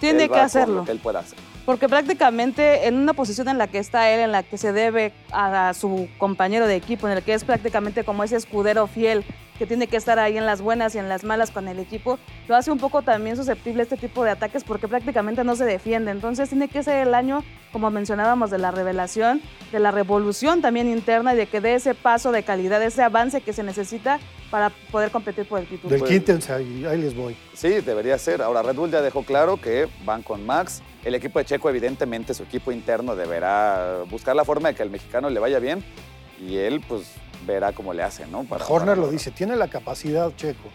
Tiene 0.00 0.24
Él 0.24 0.28
que 0.28 0.32
va 0.32 0.36
con 0.38 0.46
hacerlo. 0.46 0.74
Lo 0.76 0.84
que 0.84 0.92
él 0.92 0.98
pueda 0.98 1.18
hacer. 1.20 1.38
Porque 1.64 1.88
prácticamente 1.88 2.88
en 2.88 2.96
una 2.96 3.12
posición 3.12 3.48
en 3.48 3.56
la 3.56 3.68
que 3.68 3.78
está 3.78 4.10
él, 4.10 4.18
en 4.20 4.32
la 4.32 4.42
que 4.42 4.58
se 4.58 4.72
debe 4.72 5.12
a 5.30 5.72
su 5.74 6.08
compañero 6.18 6.66
de 6.66 6.74
equipo, 6.74 7.06
en 7.06 7.16
el 7.16 7.22
que 7.22 7.34
es 7.34 7.44
prácticamente 7.44 8.02
como 8.02 8.24
ese 8.24 8.36
escudero 8.36 8.88
fiel 8.88 9.24
que 9.58 9.66
tiene 9.66 9.86
que 9.86 9.96
estar 9.96 10.18
ahí 10.18 10.36
en 10.36 10.44
las 10.44 10.60
buenas 10.60 10.96
y 10.96 10.98
en 10.98 11.08
las 11.08 11.22
malas 11.22 11.52
con 11.52 11.68
el 11.68 11.78
equipo, 11.78 12.18
lo 12.48 12.56
hace 12.56 12.72
un 12.72 12.78
poco 12.78 13.02
también 13.02 13.36
susceptible 13.36 13.82
a 13.82 13.84
este 13.84 13.96
tipo 13.96 14.24
de 14.24 14.30
ataques 14.30 14.64
porque 14.64 14.88
prácticamente 14.88 15.44
no 15.44 15.54
se 15.54 15.64
defiende. 15.64 16.10
Entonces 16.10 16.48
tiene 16.48 16.66
que 16.66 16.82
ser 16.82 17.06
el 17.06 17.14
año, 17.14 17.44
como 17.70 17.88
mencionábamos, 17.92 18.50
de 18.50 18.58
la 18.58 18.72
revelación, 18.72 19.40
de 19.70 19.78
la 19.78 19.92
revolución 19.92 20.62
también 20.62 20.88
interna 20.88 21.34
y 21.34 21.36
de 21.36 21.46
que 21.46 21.60
dé 21.60 21.76
ese 21.76 21.94
paso 21.94 22.32
de 22.32 22.42
calidad, 22.42 22.82
ese 22.82 23.04
avance 23.04 23.40
que 23.40 23.52
se 23.52 23.62
necesita 23.62 24.18
para 24.50 24.70
poder 24.90 25.12
competir 25.12 25.46
por 25.46 25.60
el 25.60 25.66
título. 25.68 25.90
Del 25.90 26.00
Pues- 26.00 26.10
quíntense 26.10 26.52
ahí, 26.52 26.84
ahí 26.84 27.00
les 27.00 27.14
voy. 27.14 27.36
Sí, 27.54 27.68
debería 27.82 28.18
ser. 28.18 28.42
Ahora, 28.42 28.62
Red 28.62 28.74
Bull 28.74 28.90
ya 28.90 29.00
dejó 29.00 29.22
claro 29.22 29.58
que 29.60 29.86
van 30.04 30.22
con 30.22 30.44
Max. 30.44 30.82
El 31.04 31.14
equipo 31.14 31.38
de 31.38 31.44
Checo, 31.44 31.68
evidentemente, 31.68 32.32
su 32.34 32.44
equipo 32.44 32.70
interno 32.70 33.16
deberá 33.16 34.02
buscar 34.08 34.36
la 34.36 34.44
forma 34.44 34.68
de 34.68 34.74
que 34.74 34.82
al 34.82 34.90
mexicano 34.90 35.30
le 35.30 35.40
vaya 35.40 35.58
bien 35.58 35.82
y 36.40 36.56
él, 36.58 36.80
pues, 36.86 37.02
verá 37.46 37.72
cómo 37.72 37.92
le 37.92 38.02
hace, 38.02 38.26
¿no? 38.26 38.44
Para- 38.44 38.64
Horner 38.66 38.94
para 38.96 39.00
lo 39.06 39.10
dice, 39.10 39.30
tiene 39.32 39.56
la 39.56 39.68
capacidad, 39.68 40.32
Checo. 40.36 40.68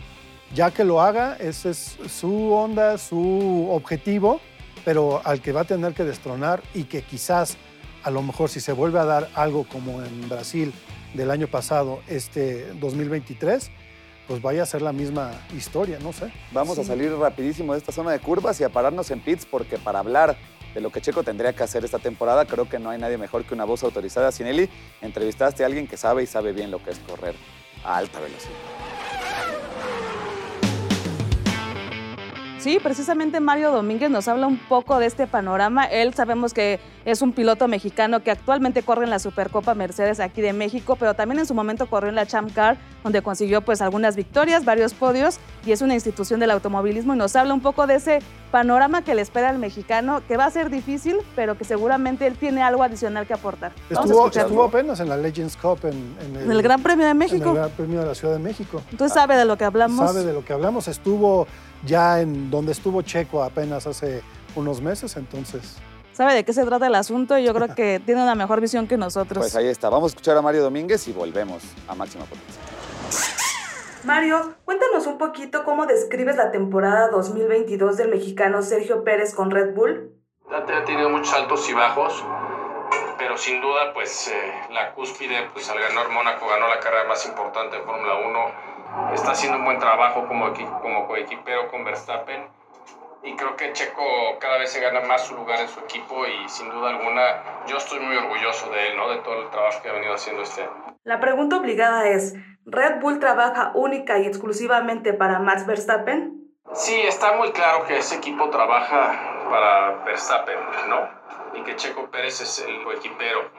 Ya 0.53 0.71
que 0.71 0.83
lo 0.83 1.01
haga, 1.01 1.35
ese 1.39 1.69
es 1.71 1.97
su 2.09 2.51
onda, 2.53 2.97
su 2.97 3.67
objetivo, 3.71 4.39
pero 4.85 5.21
al 5.25 5.41
que 5.41 5.51
va 5.51 5.61
a 5.61 5.65
tener 5.65 5.93
que 5.93 6.03
destronar 6.03 6.61
y 6.73 6.83
que 6.85 7.01
quizás, 7.03 7.57
a 8.03 8.11
lo 8.11 8.21
mejor, 8.21 8.49
si 8.49 8.59
se 8.59 8.71
vuelve 8.73 8.99
a 8.99 9.05
dar 9.05 9.29
algo 9.33 9.65
como 9.65 10.01
en 10.03 10.27
Brasil 10.29 10.73
del 11.13 11.31
año 11.31 11.47
pasado, 11.47 11.99
este 12.07 12.73
2023, 12.73 13.71
pues 14.27 14.41
vaya 14.41 14.63
a 14.63 14.65
ser 14.65 14.81
la 14.81 14.91
misma 14.91 15.31
historia, 15.55 15.99
no 16.01 16.11
sé. 16.11 16.31
Vamos 16.51 16.77
a 16.77 16.83
salir 16.83 17.13
rapidísimo 17.13 17.73
de 17.73 17.79
esta 17.79 17.91
zona 17.91 18.11
de 18.11 18.19
curvas 18.19 18.59
y 18.59 18.63
a 18.63 18.69
pararnos 18.69 19.09
en 19.11 19.21
pits 19.21 19.45
porque 19.45 19.77
para 19.77 19.99
hablar 19.99 20.37
de 20.73 20.81
lo 20.81 20.91
que 20.91 21.01
Checo 21.01 21.23
tendría 21.23 21.53
que 21.53 21.63
hacer 21.63 21.85
esta 21.85 21.99
temporada, 21.99 22.45
creo 22.45 22.67
que 22.69 22.77
no 22.77 22.89
hay 22.89 22.99
nadie 22.99 23.17
mejor 23.17 23.45
que 23.45 23.53
una 23.53 23.65
voz 23.65 23.83
autorizada. 23.83 24.31
Sinelli, 24.31 24.69
entrevistaste 25.01 25.63
a 25.63 25.65
alguien 25.65 25.87
que 25.87 25.97
sabe 25.97 26.23
y 26.23 26.27
sabe 26.27 26.51
bien 26.51 26.69
lo 26.69 26.83
que 26.83 26.91
es 26.91 26.99
correr 26.99 27.35
a 27.83 27.97
alta 27.97 28.19
velocidad. 28.19 28.86
Sí, 32.67 32.79
precisamente 32.83 33.39
Mario 33.39 33.71
Domínguez 33.71 34.09
nos 34.09 34.27
habla 34.27 34.45
un 34.45 34.57
poco 34.57 34.99
de 34.99 35.05
este 35.05 35.25
panorama. 35.25 35.85
Él 35.85 36.13
sabemos 36.13 36.53
que 36.53 36.81
es 37.05 37.21
un 37.21 37.31
piloto 37.31 37.69
mexicano 37.69 38.21
que 38.21 38.29
actualmente 38.29 38.83
corre 38.83 39.05
en 39.05 39.09
la 39.09 39.19
Supercopa 39.19 39.73
Mercedes 39.73 40.19
aquí 40.19 40.41
de 40.41 40.51
México, 40.51 40.97
pero 40.97 41.13
también 41.13 41.39
en 41.39 41.45
su 41.45 41.53
momento 41.53 41.87
corrió 41.89 42.09
en 42.09 42.15
la 42.15 42.25
Champ 42.25 42.53
Car, 42.53 42.75
donde 43.05 43.21
consiguió 43.21 43.61
pues 43.61 43.81
algunas 43.81 44.17
victorias, 44.17 44.65
varios 44.65 44.93
podios 44.93 45.39
y 45.65 45.71
es 45.71 45.81
una 45.81 45.93
institución 45.93 46.41
del 46.41 46.51
automovilismo 46.51 47.13
y 47.13 47.17
nos 47.17 47.37
habla 47.37 47.53
un 47.53 47.61
poco 47.61 47.87
de 47.87 47.95
ese 47.95 48.19
panorama 48.51 49.01
que 49.01 49.15
le 49.15 49.21
espera 49.21 49.47
al 49.47 49.59
mexicano, 49.59 50.21
que 50.27 50.35
va 50.35 50.43
a 50.43 50.51
ser 50.51 50.69
difícil, 50.69 51.19
pero 51.37 51.57
que 51.57 51.63
seguramente 51.63 52.27
él 52.27 52.35
tiene 52.35 52.63
algo 52.63 52.83
adicional 52.83 53.25
que 53.27 53.33
aportar. 53.33 53.71
Estuvo, 53.89 54.27
estuvo 54.27 54.63
apenas 54.65 54.99
en 54.99 55.07
la 55.07 55.15
Legends 55.15 55.55
Cup 55.55 55.79
en, 55.83 56.17
en 56.19 56.35
en 56.35 56.51
el 56.51 56.61
Gran 56.61 56.83
Premio 56.83 57.05
de 57.05 57.11
en 57.11 57.21
el 57.21 57.29
México. 57.29 57.53
Gran 57.53 57.69
Premio 57.69 58.01
de 58.01 58.07
la 58.07 58.15
Ciudad 58.15 58.33
de 58.33 58.39
México. 58.39 58.81
Entonces 58.91 59.13
sabe 59.13 59.37
de 59.37 59.45
lo 59.45 59.57
que 59.57 59.63
hablamos. 59.63 60.11
Sabe 60.11 60.25
de 60.25 60.33
lo 60.33 60.43
que 60.43 60.51
hablamos. 60.51 60.89
Estuvo 60.89 61.47
ya 61.85 62.21
en 62.21 62.49
donde 62.49 62.71
estuvo 62.71 63.01
Checo 63.01 63.43
apenas 63.43 63.87
hace 63.87 64.21
unos 64.55 64.81
meses, 64.81 65.15
entonces 65.17 65.77
sabe 66.17 66.33
de 66.33 66.43
qué 66.43 66.51
se 66.51 66.65
trata 66.65 66.87
el 66.87 66.95
asunto 66.95 67.37
y 67.37 67.43
yo 67.43 67.53
creo 67.53 67.75
que 67.75 68.01
tiene 68.05 68.23
una 68.23 68.33
mejor 68.33 68.59
visión 68.59 68.87
que 68.87 68.97
nosotros. 68.97 69.43
Pues 69.43 69.55
ahí 69.55 69.67
está. 69.67 69.89
Vamos 69.89 70.11
a 70.11 70.13
escuchar 70.13 70.35
a 70.35 70.41
Mario 70.41 70.63
Domínguez 70.63 71.07
y 71.07 71.13
volvemos 71.13 71.63
a 71.87 71.93
Máxima 71.93 72.25
Potencia. 72.25 72.61
Mario, 74.03 74.55
cuéntanos 74.65 75.05
un 75.05 75.17
poquito 75.17 75.63
cómo 75.63 75.85
describes 75.85 76.35
la 76.35 76.49
temporada 76.49 77.09
2022 77.09 77.97
del 77.97 78.09
mexicano 78.09 78.61
Sergio 78.63 79.03
Pérez 79.03 79.35
con 79.35 79.51
Red 79.51 79.75
Bull. 79.75 80.11
Ha 80.49 80.85
tenido 80.85 81.09
muchos 81.09 81.33
altos 81.33 81.69
y 81.69 81.73
bajos, 81.73 82.23
pero 83.17 83.37
sin 83.37 83.61
duda, 83.61 83.93
pues 83.93 84.29
eh, 84.29 84.53
la 84.71 84.93
cúspide, 84.93 85.49
pues 85.53 85.69
al 85.69 85.79
ganar 85.79 86.09
Mónaco 86.09 86.47
ganó 86.47 86.67
la 86.67 86.79
carrera 86.79 87.03
más 87.07 87.25
importante 87.25 87.77
de 87.77 87.83
Fórmula 87.83 88.15
1. 88.15 88.66
Está 89.13 89.31
haciendo 89.31 89.57
un 89.57 89.65
buen 89.65 89.79
trabajo 89.79 90.27
como, 90.27 90.53
como 90.81 91.07
coequipero 91.07 91.69
con 91.69 91.83
Verstappen 91.83 92.47
y 93.23 93.35
creo 93.35 93.55
que 93.55 93.73
Checo 93.73 94.03
cada 94.39 94.57
vez 94.57 94.71
se 94.71 94.79
gana 94.79 95.01
más 95.01 95.25
su 95.25 95.35
lugar 95.35 95.59
en 95.59 95.67
su 95.67 95.79
equipo 95.79 96.25
y 96.25 96.47
sin 96.47 96.69
duda 96.69 96.91
alguna 96.91 97.65
yo 97.67 97.77
estoy 97.77 97.99
muy 97.99 98.15
orgulloso 98.15 98.69
de 98.69 98.89
él, 98.89 98.97
¿no? 98.97 99.09
De 99.09 99.17
todo 99.17 99.41
el 99.41 99.49
trabajo 99.49 99.81
que 99.81 99.89
ha 99.89 99.93
venido 99.93 100.13
haciendo 100.13 100.43
este 100.43 100.63
año. 100.63 100.97
La 101.03 101.19
pregunta 101.19 101.57
obligada 101.57 102.07
es, 102.07 102.35
¿Red 102.65 102.99
Bull 102.99 103.19
trabaja 103.19 103.71
única 103.75 104.19
y 104.19 104.27
exclusivamente 104.27 105.13
para 105.13 105.39
Max 105.39 105.65
Verstappen? 105.65 106.53
Sí, 106.73 106.95
está 107.01 107.33
muy 107.33 107.51
claro 107.51 107.85
que 107.85 107.97
ese 107.97 108.15
equipo 108.15 108.49
trabaja 108.49 109.45
para 109.49 110.03
Verstappen, 110.03 110.57
¿no? 110.89 111.09
Y 111.53 111.63
que 111.63 111.75
Checo 111.75 112.09
Pérez 112.11 112.41
es 112.41 112.65
el 112.67 112.83
coequipero. 112.83 113.49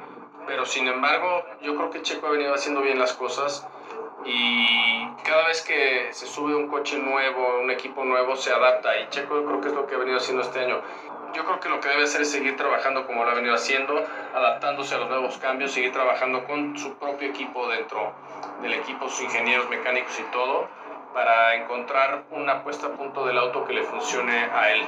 Pero 0.46 0.64
sin 0.64 0.86
embargo, 0.88 1.44
yo 1.62 1.74
creo 1.76 1.90
que 1.90 2.02
Checo 2.02 2.26
ha 2.26 2.30
venido 2.30 2.54
haciendo 2.54 2.80
bien 2.80 2.98
las 2.98 3.12
cosas 3.12 3.66
y 4.24 5.06
cada 5.24 5.46
vez 5.46 5.62
que 5.62 6.08
se 6.12 6.26
sube 6.26 6.54
un 6.54 6.68
coche 6.68 6.98
nuevo, 6.98 7.60
un 7.60 7.70
equipo 7.70 8.04
nuevo, 8.04 8.36
se 8.36 8.52
adapta. 8.52 8.98
Y 9.00 9.08
Checo 9.10 9.44
creo 9.44 9.60
que 9.60 9.68
es 9.68 9.74
lo 9.74 9.86
que 9.86 9.94
ha 9.94 9.98
venido 9.98 10.18
haciendo 10.18 10.42
este 10.42 10.60
año. 10.60 10.80
Yo 11.34 11.44
creo 11.44 11.60
que 11.60 11.68
lo 11.68 11.80
que 11.80 11.88
debe 11.88 12.04
hacer 12.04 12.22
es 12.22 12.30
seguir 12.30 12.56
trabajando 12.56 13.06
como 13.06 13.24
lo 13.24 13.30
ha 13.30 13.34
venido 13.34 13.54
haciendo, 13.54 14.02
adaptándose 14.34 14.94
a 14.94 14.98
los 14.98 15.08
nuevos 15.08 15.36
cambios, 15.38 15.72
seguir 15.72 15.92
trabajando 15.92 16.44
con 16.44 16.78
su 16.78 16.96
propio 16.98 17.28
equipo 17.28 17.68
dentro 17.68 18.14
del 18.62 18.74
equipo, 18.74 19.08
sus 19.08 19.22
ingenieros 19.22 19.68
mecánicos 19.68 20.18
y 20.18 20.22
todo, 20.32 20.68
para 21.12 21.54
encontrar 21.56 22.24
una 22.30 22.62
puesta 22.64 22.86
a 22.86 22.90
punto 22.90 23.26
del 23.26 23.38
auto 23.38 23.64
que 23.64 23.74
le 23.74 23.82
funcione 23.82 24.32
a 24.32 24.72
él. 24.72 24.80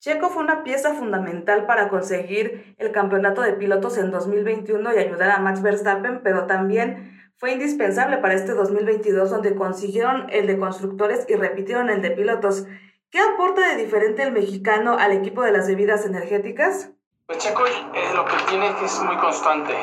Checo 0.00 0.30
fue 0.30 0.42
una 0.42 0.64
pieza 0.64 0.94
fundamental 0.94 1.66
para 1.66 1.88
conseguir 1.88 2.74
el 2.78 2.90
campeonato 2.90 3.40
de 3.42 3.52
pilotos 3.52 3.98
en 3.98 4.10
2021 4.10 4.94
y 4.94 4.98
ayudar 4.98 5.30
a 5.30 5.38
Max 5.38 5.62
Verstappen, 5.62 6.22
pero 6.24 6.46
también 6.46 7.21
fue 7.38 7.52
indispensable 7.52 8.18
para 8.18 8.34
este 8.34 8.52
2022 8.52 9.30
donde 9.30 9.54
consiguieron 9.54 10.26
el 10.30 10.46
de 10.46 10.58
constructores 10.58 11.26
y 11.28 11.34
repitieron 11.34 11.90
el 11.90 12.02
de 12.02 12.12
pilotos. 12.12 12.66
¿Qué 13.10 13.18
aporta 13.20 13.68
de 13.68 13.82
diferente 13.82 14.22
el 14.22 14.32
mexicano 14.32 14.96
al 14.98 15.12
equipo 15.12 15.42
de 15.42 15.52
las 15.52 15.66
bebidas 15.66 16.06
energéticas? 16.06 16.90
Pues 17.26 17.38
Checo 17.38 17.66
es 17.66 18.14
lo 18.14 18.24
que 18.24 18.36
tiene 18.48 18.74
que 18.76 18.84
es 18.84 19.00
muy 19.02 19.16
constante. 19.16 19.74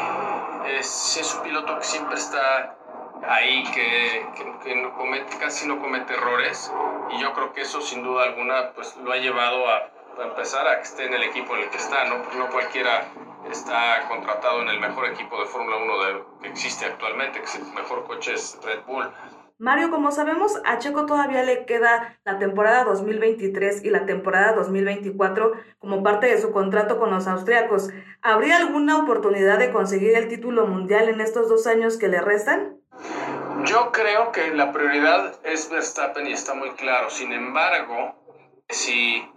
Es, 0.67 1.17
es 1.19 1.35
un 1.35 1.43
piloto 1.43 1.77
que 1.77 1.83
siempre 1.83 2.15
está 2.15 2.77
ahí, 3.27 3.63
que, 3.73 4.25
que, 4.63 4.75
no 4.75 4.93
comete, 4.93 5.37
casi 5.37 5.67
no 5.67 5.79
comete 5.79 6.13
errores 6.13 6.71
y 7.09 7.21
yo 7.21 7.33
creo 7.33 7.53
que 7.53 7.61
eso 7.61 7.81
sin 7.81 8.03
duda 8.03 8.23
alguna 8.23 8.71
pues 8.73 8.95
lo 8.97 9.11
ha 9.11 9.17
llevado 9.17 9.67
a, 9.67 9.89
a 10.21 10.25
empezar 10.25 10.67
a 10.67 10.77
que 10.77 10.83
esté 10.83 11.05
en 11.05 11.13
el 11.13 11.23
equipo 11.23 11.55
en 11.55 11.63
el 11.63 11.69
que 11.69 11.77
está, 11.77 12.05
¿no? 12.05 12.17
no 12.37 12.49
cualquiera 12.49 13.07
está 13.51 14.07
contratado 14.07 14.61
en 14.61 14.69
el 14.69 14.79
mejor 14.79 15.07
equipo 15.07 15.39
de 15.39 15.45
Fórmula 15.45 15.77
1 15.77 16.39
que 16.41 16.49
existe 16.49 16.85
actualmente, 16.85 17.39
que 17.39 17.45
es 17.45 17.55
el 17.55 17.65
mejor 17.73 18.05
coche 18.05 18.33
es 18.33 18.59
Red 18.63 18.85
Bull. 18.85 19.11
Mario, 19.61 19.91
como 19.91 20.11
sabemos, 20.11 20.61
a 20.63 20.77
Checo 20.77 21.05
todavía 21.05 21.43
le 21.43 21.65
queda 21.65 22.17
la 22.23 22.39
temporada 22.39 22.85
2023 22.85 23.83
y 23.83 23.89
la 23.89 24.05
temporada 24.05 24.53
2024 24.53 25.51
como 25.79 26.01
parte 26.01 26.27
de 26.27 26.37
su 26.37 26.53
contrato 26.53 26.97
con 26.97 27.11
los 27.11 27.27
austriacos. 27.27 27.89
¿Habría 28.21 28.55
alguna 28.55 28.97
oportunidad 28.97 29.59
de 29.59 29.73
conseguir 29.73 30.15
el 30.15 30.29
título 30.29 30.65
mundial 30.65 31.09
en 31.09 31.19
estos 31.19 31.49
dos 31.49 31.67
años 31.67 31.97
que 31.97 32.07
le 32.07 32.21
restan? 32.21 32.77
Yo 33.65 33.91
creo 33.91 34.31
que 34.31 34.53
la 34.53 34.71
prioridad 34.71 35.35
es 35.43 35.69
Verstappen 35.69 36.25
y 36.27 36.31
está 36.31 36.53
muy 36.53 36.71
claro. 36.71 37.09
Sin 37.09 37.33
embargo, 37.33 38.15
si 38.69 39.29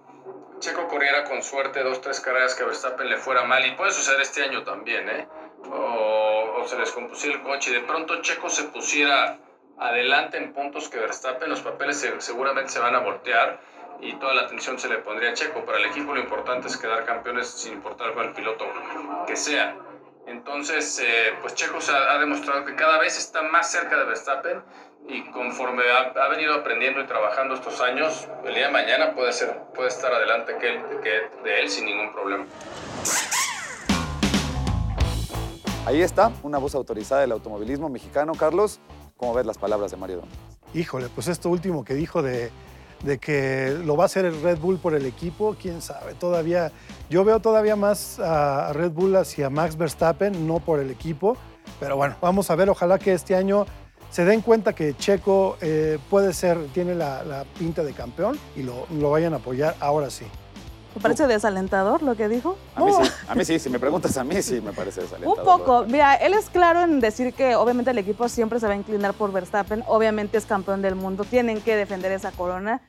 Checo 0.62 0.87
corriera 0.87 1.25
con 1.25 1.42
suerte 1.42 1.83
dos, 1.83 2.00
tres 2.00 2.21
carreras 2.21 2.54
que 2.54 2.62
Verstappen 2.62 3.09
le 3.09 3.16
fuera 3.16 3.42
mal, 3.42 3.66
y 3.66 3.73
puede 3.73 3.90
suceder 3.90 4.21
este 4.21 4.45
año 4.45 4.62
también, 4.62 5.09
¿eh? 5.09 5.26
O, 5.69 6.64
se 6.66 6.78
les 6.78 6.92
compusiera 6.92 7.37
el 7.37 7.42
coche 7.42 7.71
y 7.71 7.75
de 7.75 7.81
pronto 7.81 8.23
Checo 8.23 8.49
se 8.49 8.62
pusiera 8.64 9.38
adelante 9.76 10.37
en 10.37 10.52
puntos 10.52 10.88
que 10.88 11.00
Verstappen, 11.00 11.50
los 11.50 11.61
papeles 11.62 12.09
seguramente 12.19 12.71
se 12.71 12.78
van 12.78 12.95
a 12.95 13.00
voltear 13.00 13.61
y 14.00 14.14
toda 14.14 14.35
la 14.35 14.42
atención 14.42 14.78
se 14.78 14.88
le 14.88 14.99
pondría 14.99 15.31
a 15.31 15.35
Checo. 15.35 15.64
Para 15.64 15.78
el 15.78 15.87
equipo 15.87 16.14
lo 16.14 16.21
importante 16.21 16.69
es 16.69 16.76
quedar 16.76 17.04
campeones 17.04 17.49
sin 17.49 17.73
importar 17.73 18.14
cuál 18.14 18.33
piloto 18.33 18.64
que 19.26 19.35
sea. 19.35 19.76
Entonces, 20.28 21.00
eh, 21.00 21.35
pues 21.40 21.57
Checo 21.57 21.81
se 21.81 21.90
ha, 21.90 22.16
demostrado 22.19 22.64
que 22.64 22.76
cada 22.76 22.99
vez 22.99 23.19
está 23.19 23.42
más 23.42 23.69
cerca 23.69 23.99
de 23.99 24.04
Verstappen 24.04 24.62
y 25.09 25.30
conforme 25.30 25.82
ha, 25.90 26.28
venido 26.28 26.54
aprendiendo 26.54 27.00
y 27.00 27.06
trabajando 27.06 27.54
estos 27.54 27.80
años, 27.80 28.28
el 28.44 28.54
día 28.54 28.66
de 28.66 28.73
mañana 28.73 29.14
puede, 29.14 29.32
ser, 29.32 29.56
puede 29.75 29.88
estar 29.88 30.12
adelante 30.12 30.54
que, 30.61 30.82
que 31.02 31.42
de 31.42 31.61
él 31.61 31.68
sin 31.68 31.87
ningún 31.87 32.12
problema. 32.12 32.47
Ahí 35.85 36.00
está, 36.00 36.32
una 36.42 36.59
voz 36.59 36.75
autorizada 36.75 37.23
del 37.23 37.32
automovilismo 37.32 37.88
mexicano. 37.88 38.32
Carlos, 38.35 38.80
¿cómo 39.16 39.35
ves 39.35 39.47
las 39.47 39.59
palabras 39.59 39.90
de 39.90 39.97
Mario 39.97 40.16
Domínguez? 40.18 40.40
Híjole, 40.75 41.09
pues 41.09 41.28
esto 41.28 41.50
último 41.50 41.85
que 41.85 41.94
dijo 41.94 42.23
de, 42.23 42.50
de 43.02 43.18
que 43.18 43.76
lo 43.85 43.97
va 43.97 44.04
a 44.04 44.06
hacer 44.06 44.25
el 44.25 44.40
Red 44.42 44.59
Bull 44.59 44.78
por 44.78 44.94
el 44.94 45.04
equipo, 45.06 45.56
quién 45.61 45.82
sabe, 45.82 46.14
todavía, 46.14 46.71
yo 47.11 47.25
veo 47.25 47.40
todavía 47.40 47.76
más 47.76 48.21
a 48.21 48.73
Red 48.73 48.92
Bull 48.92 49.16
hacia 49.16 49.50
Max 49.50 49.76
Verstappen, 49.76 50.47
no 50.47 50.61
por 50.61 50.78
el 50.78 50.90
equipo, 50.90 51.37
pero 51.80 51.97
bueno, 51.97 52.16
vamos 52.21 52.50
a 52.50 52.54
ver, 52.54 52.71
ojalá 52.71 52.99
que 52.99 53.12
este 53.12 53.35
año 53.35 53.66
se 54.12 54.26
den 54.26 54.42
cuenta 54.42 54.75
que 54.75 54.95
Checo 54.95 55.57
eh, 55.62 55.99
puede 56.11 56.35
ser, 56.35 56.59
tiene 56.75 56.95
la, 56.95 57.45
pinta 57.59 57.83
de 57.83 57.95
campeón 57.95 58.38
y 58.54 58.62
lo, 58.62 58.87
lo 58.90 59.11
vayan 59.11 59.33
a 59.33 59.37
apoyar 59.37 59.75
ahora 59.81 60.11
sí. 60.11 60.26
¿Te 60.92 61.00
parece 61.00 61.26
desalentador 61.26 62.02
lo 62.02 62.14
que 62.14 62.28
dijo? 62.28 62.59
A 62.76 62.85
mí, 62.85 62.92
sí, 62.92 63.11
a 63.26 63.35
mí 63.35 63.45
sí, 63.47 63.59
si 63.59 63.71
me 63.71 63.78
preguntas 63.78 64.14
a 64.19 64.25
mí 64.25 64.42
sí 64.42 64.61
me 64.61 64.75
parece 64.75 65.00
desalentador. 65.00 65.38
Un 65.38 65.45
poco, 65.45 65.87
mira, 65.88 66.14
él 66.16 66.35
es 66.35 66.50
claro 66.50 66.83
en 66.83 67.00
decir 67.00 67.33
que 67.33 67.57
obviamente 67.57 67.92
el 67.92 67.99
equipo 67.99 68.28
siempre 68.28 68.61
se 68.61 68.66
va 68.66 68.75
a 68.75 68.76
inclinar 68.76 69.14
por 69.14 69.33
Verstappen, 69.33 69.83
obviamente 69.87 70.37
es 70.37 70.45
campeón 70.45 70.83
del 70.83 70.95
mundo, 70.95 71.25
tienen 71.25 71.62
que 71.62 71.75
defender 71.75 72.12
esa 72.12 72.33
corona, 72.33 72.83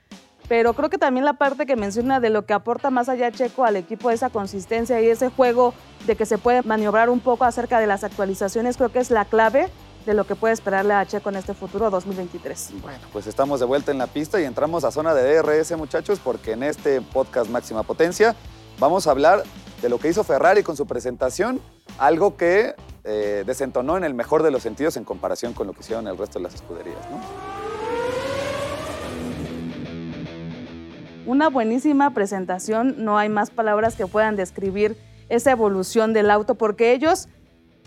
pero 0.50 0.74
creo 0.74 0.89
que 0.89 0.98
también 0.98 1.24
la 1.24 1.34
parte 1.34 1.65
que 1.65 1.77
menciona 1.77 2.20
de 2.20 2.32
lo 2.32 2.46
que 2.46 2.51
aporta 2.51 2.89
más 2.89 3.08
allá 3.08 3.32
Checo 3.32 3.63
al 3.63 3.77
equipo, 3.77 4.12
esa 4.12 4.30
consistencia 4.30 5.00
y 5.00 5.08
ese 5.08 5.30
juego 5.30 5.74
de 6.06 6.18
que 6.18 6.25
se 6.25 6.38
puede 6.38 6.63
maniobrar 6.63 7.10
un 7.10 7.22
poco 7.22 7.46
acerca 7.46 7.80
de 7.80 7.88
las 7.88 8.03
actualizaciones, 8.03 8.75
creo 8.75 8.92
que 8.92 9.00
es 9.00 9.10
la 9.10 9.24
clave 9.24 9.70
de 10.05 10.13
lo 10.13 10.25
que 10.25 10.36
puede 10.36 10.53
esperarle 10.53 10.93
a 10.93 11.05
Checo 11.05 11.29
en 11.29 11.38
este 11.38 11.53
futuro 11.53 11.89
2023. 11.89 12.74
Bueno, 12.81 13.00
pues 13.12 13.27
estamos 13.27 13.60
de 13.60 13.65
vuelta 13.65 13.91
en 13.91 13.98
la 13.98 14.07
pista 14.07 14.41
y 14.41 14.45
entramos 14.45 14.83
a 14.83 14.91
zona 14.91 15.13
de 15.13 15.41
DRS, 15.41 15.77
muchachos, 15.77 16.19
porque 16.24 16.53
en 16.53 16.63
este 16.63 17.01
podcast 17.01 17.50
Máxima 17.50 17.83
Potencia 17.83 18.36
vamos 18.79 19.07
a 19.07 19.12
hablar 19.12 19.43
de 19.81 19.89
lo 19.89 20.00
que 20.00 20.10
hizo 20.10 20.24
Ferrari 20.24 20.63
con 20.63 20.77
su 20.77 20.86
presentación, 20.86 21.60
algo 21.98 22.38
que 22.38 22.75
eh, 23.03 23.43
desentonó 23.45 23.98
en 23.98 24.03
el 24.03 24.13
mejor 24.13 24.43
de 24.43 24.51
los 24.51 24.63
sentidos 24.63 24.95
en 24.98 25.03
comparación 25.03 25.53
con 25.53 25.67
lo 25.67 25.74
que 25.74 25.81
hicieron 25.81 26.07
el 26.07 26.17
resto 26.17 26.39
de 26.39 26.43
las 26.43 26.55
escuderías. 26.55 26.98
Una 31.25 31.50
buenísima 31.50 32.13
presentación, 32.13 32.95
no 33.03 33.17
hay 33.17 33.29
más 33.29 33.50
palabras 33.50 33.95
que 33.95 34.07
puedan 34.07 34.36
describir 34.36 34.98
esa 35.29 35.51
evolución 35.51 36.13
del 36.13 36.29
auto, 36.29 36.55
porque 36.55 36.91
ellos 36.91 37.29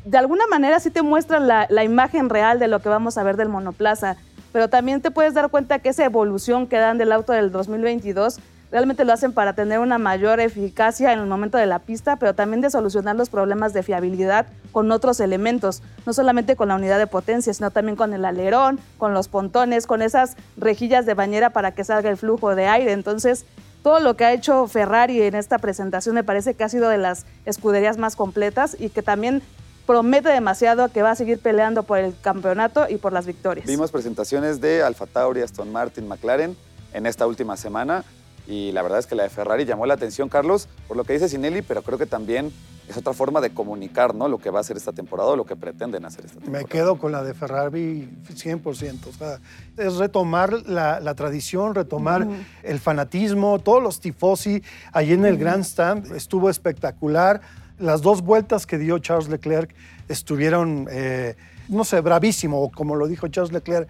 de 0.06 0.18
alguna 0.18 0.46
manera 0.46 0.78
sí 0.78 0.90
te 0.90 1.02
muestran 1.02 1.48
la, 1.48 1.84
imagen 1.84 2.30
real 2.30 2.60
de 2.60 2.68
lo 2.68 2.78
que 2.78 2.88
vamos 2.88 3.18
a 3.18 3.24
ver 3.24 3.36
del 3.36 3.48
monoplaza, 3.48 4.16
pero 4.52 4.68
también 4.68 5.02
te 5.02 5.10
puedes 5.10 5.34
dar 5.34 5.50
cuenta 5.50 5.80
que 5.80 5.88
esa 5.88 6.04
evolución 6.04 6.68
que 6.68 6.76
dan 6.76 6.96
del 6.96 7.10
auto 7.10 7.32
del 7.32 7.50
2022 7.50 8.38
realmente 8.70 9.04
lo 9.04 9.12
hacen 9.12 9.32
para 9.32 9.54
tener 9.54 9.80
una 9.80 9.98
mayor 9.98 10.38
eficacia 10.38 11.12
en 11.12 11.18
el 11.18 11.26
momento 11.26 11.58
de 11.58 11.66
la 11.66 11.80
pista, 11.80 12.16
pero 12.16 12.34
también 12.34 12.60
de 12.60 12.70
solucionar 12.70 13.16
los 13.16 13.30
problemas 13.30 13.72
de 13.72 13.82
fiabilidad 13.82 14.46
con 14.70 14.92
otros 14.92 15.18
elementos, 15.18 15.82
no 16.06 16.12
solamente 16.12 16.54
con 16.54 16.68
la 16.68 16.76
unidad 16.76 16.98
de 16.98 17.08
potencia, 17.08 17.52
sino 17.52 17.72
también 17.72 17.96
con 17.96 18.14
el 18.14 18.24
alerón, 18.24 18.78
con 18.98 19.12
los 19.12 19.26
pontones, 19.26 19.88
con 19.88 20.02
esas 20.02 20.36
rejillas 20.56 21.04
de 21.04 21.14
bañera 21.14 21.50
para 21.50 21.72
que 21.72 21.82
salga 21.82 22.10
el 22.10 22.16
flujo 22.16 22.54
de 22.54 22.68
aire. 22.68 22.92
Entonces, 22.92 23.44
todo 23.82 23.98
lo 23.98 24.16
que 24.16 24.24
ha 24.24 24.32
hecho 24.32 24.66
Ferrari 24.68 25.22
en 25.22 25.34
esta 25.34 25.58
presentación 25.58 26.14
me 26.14 26.24
parece 26.24 26.54
que 26.54 26.64
ha 26.64 26.68
sido 26.68 26.88
de 26.88 26.98
las 26.98 27.26
escuderías 27.44 27.98
más 27.98 28.14
completas 28.14 28.76
y 28.78 28.88
que 28.88 29.02
también 29.02 29.42
promete 29.86 30.28
demasiado 30.28 30.88
que 30.88 31.02
va 31.02 31.12
a 31.12 31.14
seguir 31.14 31.38
peleando 31.38 31.84
por 31.84 31.98
el 31.98 32.14
campeonato 32.20 32.86
y 32.88 32.96
por 32.96 33.12
las 33.12 33.26
victorias. 33.26 33.66
Vimos 33.66 33.90
presentaciones 33.90 34.60
de 34.60 34.82
Alfa 34.82 35.06
Tauri, 35.06 35.42
Aston 35.42 35.72
Martin, 35.72 36.08
McLaren 36.08 36.56
en 36.92 37.06
esta 37.06 37.26
última 37.26 37.56
semana 37.56 38.04
Y 38.48 38.70
la 38.72 38.82
verdad 38.82 39.00
es 39.00 39.06
que 39.06 39.16
la 39.16 39.24
de 39.24 39.28
Ferrari 39.28 39.64
llamó 39.64 39.86
la 39.86 39.94
atención, 39.94 40.28
Carlos, 40.28 40.68
por 40.86 40.96
lo 40.96 41.02
que 41.04 41.14
dice 41.14 41.28
Sinelli, 41.28 41.62
pero 41.62 41.82
creo 41.82 41.98
que 41.98 42.06
también 42.06 42.52
es 42.88 42.96
otra 42.96 43.12
forma 43.12 43.40
de 43.40 43.50
comunicar, 43.50 44.14
¿no? 44.14 44.28
Lo 44.28 44.38
que 44.38 44.50
va 44.50 44.58
a 44.58 44.60
hacer 44.60 44.76
esta 44.76 44.92
temporada 44.92 45.30
o 45.30 45.36
lo 45.36 45.44
que 45.44 45.56
pretenden 45.56 46.04
hacer 46.04 46.26
esta 46.26 46.38
temporada. 46.38 46.62
Me 46.62 46.68
quedo 46.68 46.96
con 46.96 47.10
la 47.10 47.24
de 47.24 47.34
Ferrari 47.34 48.08
100%. 48.28 49.06
O 49.08 49.12
sea, 49.12 49.40
es 49.76 49.96
retomar 49.96 50.52
la, 50.68 51.00
la 51.00 51.14
tradición, 51.14 51.74
retomar 51.74 52.26
el 52.62 52.78
fanatismo, 52.78 53.58
todos 53.58 53.82
los 53.82 53.98
tifosi 53.98 54.62
allí 54.92 55.14
en 55.14 55.24
el 55.24 55.36
Grandstand. 55.38 56.14
Estuvo 56.14 56.48
espectacular. 56.48 57.40
Las 57.78 58.02
dos 58.02 58.22
vueltas 58.22 58.66
que 58.66 58.78
dio 58.78 58.98
Charles 58.98 59.28
Leclerc 59.28 59.74
estuvieron, 60.08 60.86
eh, 60.90 61.36
no 61.68 61.84
sé, 61.84 62.00
bravísimo, 62.00 62.70
como 62.72 62.94
lo 62.96 63.06
dijo 63.06 63.28
Charles 63.28 63.52
Leclerc. 63.52 63.88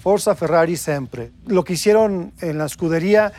Forza 0.00 0.34
Ferrari 0.34 0.76
siempre. 0.76 1.32
Lo 1.46 1.64
que 1.64 1.72
hicieron 1.72 2.32
en 2.40 2.58
la 2.58 2.66
escudería, 2.66 3.32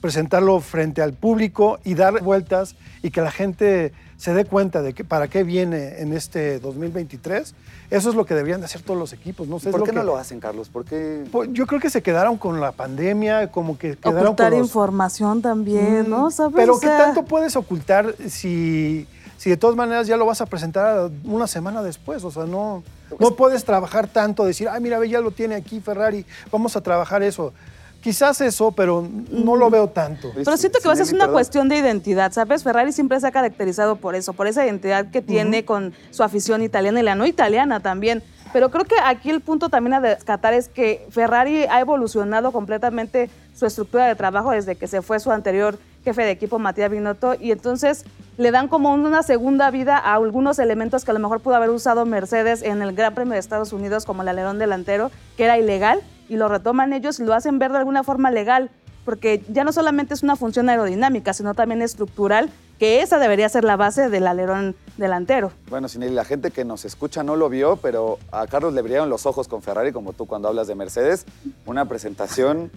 presentarlo 0.00 0.60
frente 0.60 1.02
al 1.02 1.14
público 1.14 1.78
y 1.82 1.94
dar 1.94 2.22
vueltas 2.22 2.76
y 3.02 3.10
que 3.10 3.20
la 3.20 3.30
gente 3.30 3.92
se 4.16 4.32
dé 4.32 4.44
cuenta 4.44 4.80
de 4.80 4.92
que 4.92 5.02
para 5.02 5.28
qué 5.28 5.42
viene 5.42 6.00
en 6.00 6.12
este 6.12 6.60
2023. 6.60 7.54
Eso 7.90 8.10
es 8.10 8.14
lo 8.14 8.24
que 8.24 8.34
deberían 8.34 8.60
de 8.60 8.66
hacer 8.66 8.82
todos 8.82 8.98
los 8.98 9.12
equipos. 9.12 9.48
No 9.48 9.58
sé, 9.58 9.70
¿Por 9.70 9.80
lo 9.80 9.86
qué 9.86 9.90
que- 9.92 9.96
no 9.98 10.04
lo 10.04 10.16
hacen, 10.16 10.40
Carlos? 10.40 10.68
¿Por 10.68 10.84
qué? 10.84 11.24
Pues, 11.32 11.50
Yo 11.52 11.66
creo 11.66 11.80
que 11.80 11.90
se 11.90 12.02
quedaron 12.02 12.36
con 12.38 12.60
la 12.60 12.72
pandemia, 12.72 13.50
como 13.50 13.76
que 13.76 13.96
quedaron 13.96 14.26
Ocultar 14.26 14.50
con 14.50 14.58
los- 14.60 14.68
información 14.68 15.42
también, 15.42 16.08
¿no? 16.08 16.30
¿Sabes? 16.30 16.54
Pero 16.54 16.74
O 16.76 16.80
¿qué 16.80 16.86
tanto 16.86 17.24
puedes 17.24 17.56
ocultar 17.56 18.14
si, 18.28 19.06
si 19.44 19.50
de 19.50 19.58
todas 19.58 19.76
maneras 19.76 20.06
ya 20.06 20.16
lo 20.16 20.24
vas 20.24 20.40
a 20.40 20.46
presentar 20.46 21.10
una 21.22 21.46
semana 21.46 21.82
después? 21.82 22.24
O 22.24 22.30
sea, 22.30 22.46
no, 22.46 22.82
no 23.18 23.32
puedes 23.32 23.62
trabajar 23.62 24.06
tanto, 24.06 24.46
decir, 24.46 24.70
ay, 24.70 24.80
mira, 24.80 24.98
ve, 24.98 25.10
ya 25.10 25.20
lo 25.20 25.32
tiene 25.32 25.54
aquí 25.54 25.80
Ferrari, 25.80 26.24
vamos 26.50 26.76
a 26.76 26.80
trabajar 26.80 27.22
eso. 27.22 27.52
Quizás 28.00 28.40
eso, 28.40 28.72
pero 28.72 29.06
no 29.30 29.54
lo 29.56 29.68
veo 29.68 29.88
tanto. 29.88 30.32
Pero 30.34 30.56
siento 30.56 30.78
que 30.80 30.88
va 30.88 30.94
a 30.94 30.96
ser 30.96 31.14
una 31.14 31.24
perdón. 31.24 31.34
cuestión 31.34 31.68
de 31.68 31.76
identidad, 31.76 32.32
¿sabes? 32.32 32.62
Ferrari 32.62 32.90
siempre 32.92 33.20
se 33.20 33.26
ha 33.26 33.32
caracterizado 33.32 33.96
por 33.96 34.14
eso, 34.14 34.32
por 34.32 34.46
esa 34.46 34.64
identidad 34.64 35.10
que 35.10 35.20
tiene 35.20 35.66
con 35.66 35.92
su 36.10 36.22
afición 36.22 36.62
italiana 36.62 37.00
y 37.00 37.02
la 37.02 37.14
no 37.14 37.26
italiana 37.26 37.80
también. 37.80 38.22
Pero 38.54 38.70
creo 38.70 38.86
que 38.86 38.94
aquí 39.04 39.28
el 39.28 39.42
punto 39.42 39.68
también 39.68 39.92
a 39.92 40.00
rescatar 40.00 40.54
es 40.54 40.70
que 40.70 41.06
Ferrari 41.10 41.64
ha 41.64 41.80
evolucionado 41.80 42.50
completamente 42.50 43.28
su 43.54 43.66
estructura 43.66 44.06
de 44.06 44.14
trabajo 44.14 44.52
desde 44.52 44.76
que 44.76 44.86
se 44.86 45.02
fue 45.02 45.20
su 45.20 45.30
anterior 45.30 45.78
jefe 46.04 46.22
de 46.22 46.30
equipo, 46.30 46.58
Matías 46.58 46.90
Binotto, 46.90 47.34
y 47.40 47.50
entonces 47.50 48.04
le 48.36 48.50
dan 48.50 48.68
como 48.68 48.92
una 48.92 49.22
segunda 49.22 49.70
vida 49.70 49.96
a 49.96 50.14
algunos 50.14 50.58
elementos 50.58 51.04
que 51.04 51.10
a 51.10 51.14
lo 51.14 51.20
mejor 51.20 51.40
pudo 51.40 51.54
haber 51.54 51.70
usado 51.70 52.04
Mercedes 52.04 52.62
en 52.62 52.82
el 52.82 52.94
Gran 52.94 53.14
Premio 53.14 53.32
de 53.34 53.38
Estados 53.38 53.72
Unidos, 53.72 54.04
como 54.04 54.22
el 54.22 54.28
alerón 54.28 54.58
delantero, 54.58 55.10
que 55.36 55.44
era 55.44 55.58
ilegal, 55.58 56.02
y 56.28 56.36
lo 56.36 56.48
retoman 56.48 56.92
ellos 56.92 57.20
y 57.20 57.24
lo 57.24 57.34
hacen 57.34 57.58
ver 57.58 57.72
de 57.72 57.78
alguna 57.78 58.02
forma 58.02 58.30
legal 58.30 58.70
porque 59.04 59.42
ya 59.48 59.64
no 59.64 59.72
solamente 59.72 60.14
es 60.14 60.22
una 60.22 60.36
función 60.36 60.68
aerodinámica, 60.68 61.32
sino 61.32 61.54
también 61.54 61.82
estructural, 61.82 62.50
que 62.78 63.02
esa 63.02 63.18
debería 63.18 63.48
ser 63.48 63.64
la 63.64 63.76
base 63.76 64.08
del 64.08 64.26
alerón 64.26 64.74
delantero. 64.96 65.52
Bueno, 65.68 65.88
Sinelli, 65.88 66.14
la 66.14 66.24
gente 66.24 66.50
que 66.50 66.64
nos 66.64 66.84
escucha 66.84 67.22
no 67.22 67.36
lo 67.36 67.48
vio, 67.48 67.76
pero 67.76 68.18
a 68.32 68.46
Carlos 68.46 68.74
le 68.74 68.82
brillaron 68.82 69.10
los 69.10 69.26
ojos 69.26 69.46
con 69.46 69.62
Ferrari, 69.62 69.92
como 69.92 70.12
tú 70.12 70.26
cuando 70.26 70.48
hablas 70.48 70.66
de 70.66 70.74
Mercedes. 70.74 71.26
Una 71.66 71.84
presentación 71.84 72.70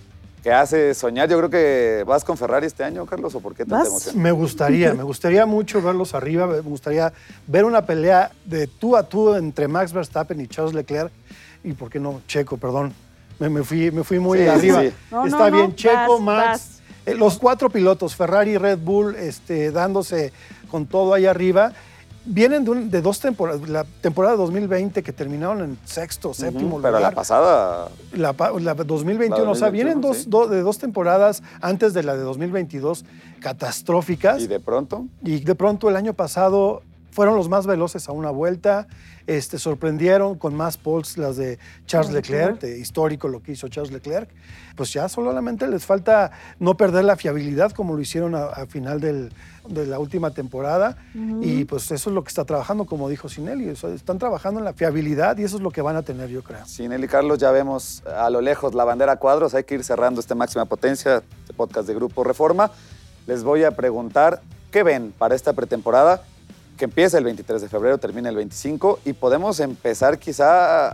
que 0.44 0.52
hace 0.52 0.94
soñar. 0.94 1.28
Yo 1.30 1.38
creo 1.38 1.50
que 1.50 2.04
vas 2.06 2.24
con 2.24 2.38
Ferrari 2.38 2.68
este 2.68 2.84
año, 2.84 3.06
Carlos, 3.06 3.34
¿o 3.36 3.40
por 3.40 3.54
qué 3.56 3.66
tanta 3.66 3.88
emoción? 3.88 4.18
Me 4.22 4.32
gustaría, 4.32 4.94
me 4.94 5.04
gustaría 5.04 5.46
mucho 5.46 5.82
verlos 5.82 6.14
arriba, 6.14 6.48
me 6.48 6.60
gustaría 6.62 7.12
ver 7.48 7.66
una 7.66 7.86
pelea 7.86 8.32
de 8.46 8.68
tú 8.68 8.96
a 8.96 9.04
tú 9.04 9.36
entre 9.36 9.68
Max 9.68 9.92
Verstappen 9.94 10.40
y 10.40 10.48
Charles 10.48 10.74
Leclerc, 10.74 11.12
y 11.64 11.74
por 11.74 11.90
qué 11.90 12.00
no, 12.00 12.22
Checo, 12.28 12.58
perdón, 12.58 12.94
me, 13.40 13.50
me 13.50 13.64
fui, 13.64 13.92
me 13.92 14.04
fui 14.04 14.20
muy 14.20 14.40
Sí, 14.40 14.48
arriba. 14.48 14.82
sí. 14.82 14.94
No, 15.12 15.22
no, 15.22 15.26
Está 15.28 15.50
no, 15.50 15.58
bien, 15.58 15.76
Checo, 15.76 16.14
vas, 16.14 16.22
Max, 16.22 16.48
vas. 16.48 16.82
eh, 17.06 17.16
los 17.16 17.38
cuatro 17.38 17.70
pilotos, 17.70 18.16
Ferrari 18.16 18.52
y 18.52 18.58
Red 18.58 18.80
Bull, 18.80 19.16
este, 19.16 19.72
dándose 19.72 20.32
con 20.72 20.86
todo 20.86 21.14
ahí 21.14 21.26
arriba. 21.26 21.74
Vienen 22.30 22.66
de, 22.66 22.72
un- 22.72 22.90
de 22.92 23.02
dos 23.02 23.20
temporadas, 23.22 23.68
la 23.70 23.86
temporada 24.02 24.36
2020 24.36 25.02
que 25.02 25.14
terminaron 25.14 25.62
en 25.62 25.78
sexto, 25.86 26.34
séptimo 26.34 26.74
Ujú, 26.76 26.82
Pero 26.82 26.92
la 26.94 27.00
lugar. 27.00 27.16
pasada, 27.16 27.88
La, 28.12 28.36
la 28.60 28.74
2021, 28.74 29.46
La 29.46 29.52
o 29.52 29.56
sea, 29.56 29.68
2021, 29.68 29.72
vienen 29.72 30.02
dos, 30.02 30.18
sí. 30.18 30.26
do- 30.30 30.48
de 30.48 30.62
dos 30.62 30.78
temporadas 30.78 31.42
antes 31.62 31.94
de 31.94 32.04
la 32.04 32.16
de 32.18 32.24
2022 32.24 33.06
catastróficas. 33.40 34.42
y 34.42 34.48
de 34.48 34.60
pronto, 34.60 35.06
Y 35.24 35.40
de 35.40 35.56
pronto 35.56 35.90
el 35.90 35.96
año 35.96 36.14
pasado 36.14 36.82
fueron 37.12 37.36
los 37.36 37.50
más 37.50 37.66
veloces 37.66 38.08
a 38.10 38.12
una 38.12 38.30
vuelta. 38.32 38.88
Este, 39.26 39.60
sorprendieron 39.60 40.38
con 40.38 40.56
más 40.56 40.78
poles 40.78 41.18
las 41.18 41.36
de 41.36 41.60
Charles 41.86 42.14
Leclerc, 42.14 42.62
de 42.62 42.80
histórico 42.80 43.28
lo 43.28 43.42
que 43.44 43.52
hizo 43.52 43.68
Charles 43.68 43.92
Leclerc. 43.92 44.30
Pues 44.78 44.94
ya 44.94 45.10
solamente 45.10 45.68
les 45.68 45.86
falta 45.86 46.32
no 46.60 46.78
perder 46.78 47.04
la 47.04 47.18
fiabilidad 47.18 47.72
como 47.74 47.94
lo 47.94 48.00
hicieron 48.00 48.36
a, 48.36 48.46
a 48.46 48.66
final 48.68 49.02
del- 49.02 49.34
de 49.68 49.86
la 49.86 50.00
última 50.00 50.32
temporada. 50.32 50.96
Y 51.42 51.66
pues 51.66 51.92
eso 51.92 52.10
es 52.10 52.14
lo 52.14 52.24
que 52.24 52.30
está 52.30 52.46
trabajando, 52.46 52.86
como 52.86 53.10
dijo 53.10 53.28
Sinelli. 53.28 53.70
O 53.70 53.76
sea, 53.76 53.90
están 53.90 54.18
trabajando 54.18 54.60
en 54.62 54.66
la 54.66 54.72
fiabilidad 54.72 55.38
y 55.38 55.44
eso 55.44 55.58
es 55.58 55.62
lo 55.62 55.72
que 55.72 55.82
van 55.82 55.98
a 55.98 56.04
tener, 56.04 56.30
yo 56.30 56.42
creo. 56.42 56.66
Sinelli 56.66 57.04
y 57.04 57.10
Carlos, 57.10 57.38
ya 57.38 57.52
vemos 57.52 58.02
a 58.06 58.30
lo 58.30 58.40
lejos 58.40 58.74
la 58.76 58.86
bandera 58.86 59.14
a 59.14 59.16
cuadros. 59.18 59.54
Hay 59.56 59.66
que 59.66 59.76
ir 59.76 59.84
cerrando 59.84 60.22
este 60.22 60.36
máxima 60.36 60.64
potencia, 60.64 61.18
este 61.42 61.54
podcast 61.54 61.86
de 61.86 61.96
Grupo 61.96 62.24
Reforma. 62.24 62.72
Les 63.26 63.44
voy 63.44 63.66
a 63.66 63.72
preguntar 63.72 64.42
qué 64.72 64.84
ven 64.84 65.14
para 65.18 65.36
esta 65.36 65.52
pretemporada 65.52 66.24
que 66.78 66.86
empieza 66.86 67.18
el 67.18 67.24
23 67.24 67.62
de 67.62 67.68
febrero, 67.68 67.98
termina 67.98 68.30
el 68.30 68.36
25 68.36 69.00
y 69.04 69.14
podemos 69.14 69.60
empezar 69.60 70.20
quizá 70.20 70.88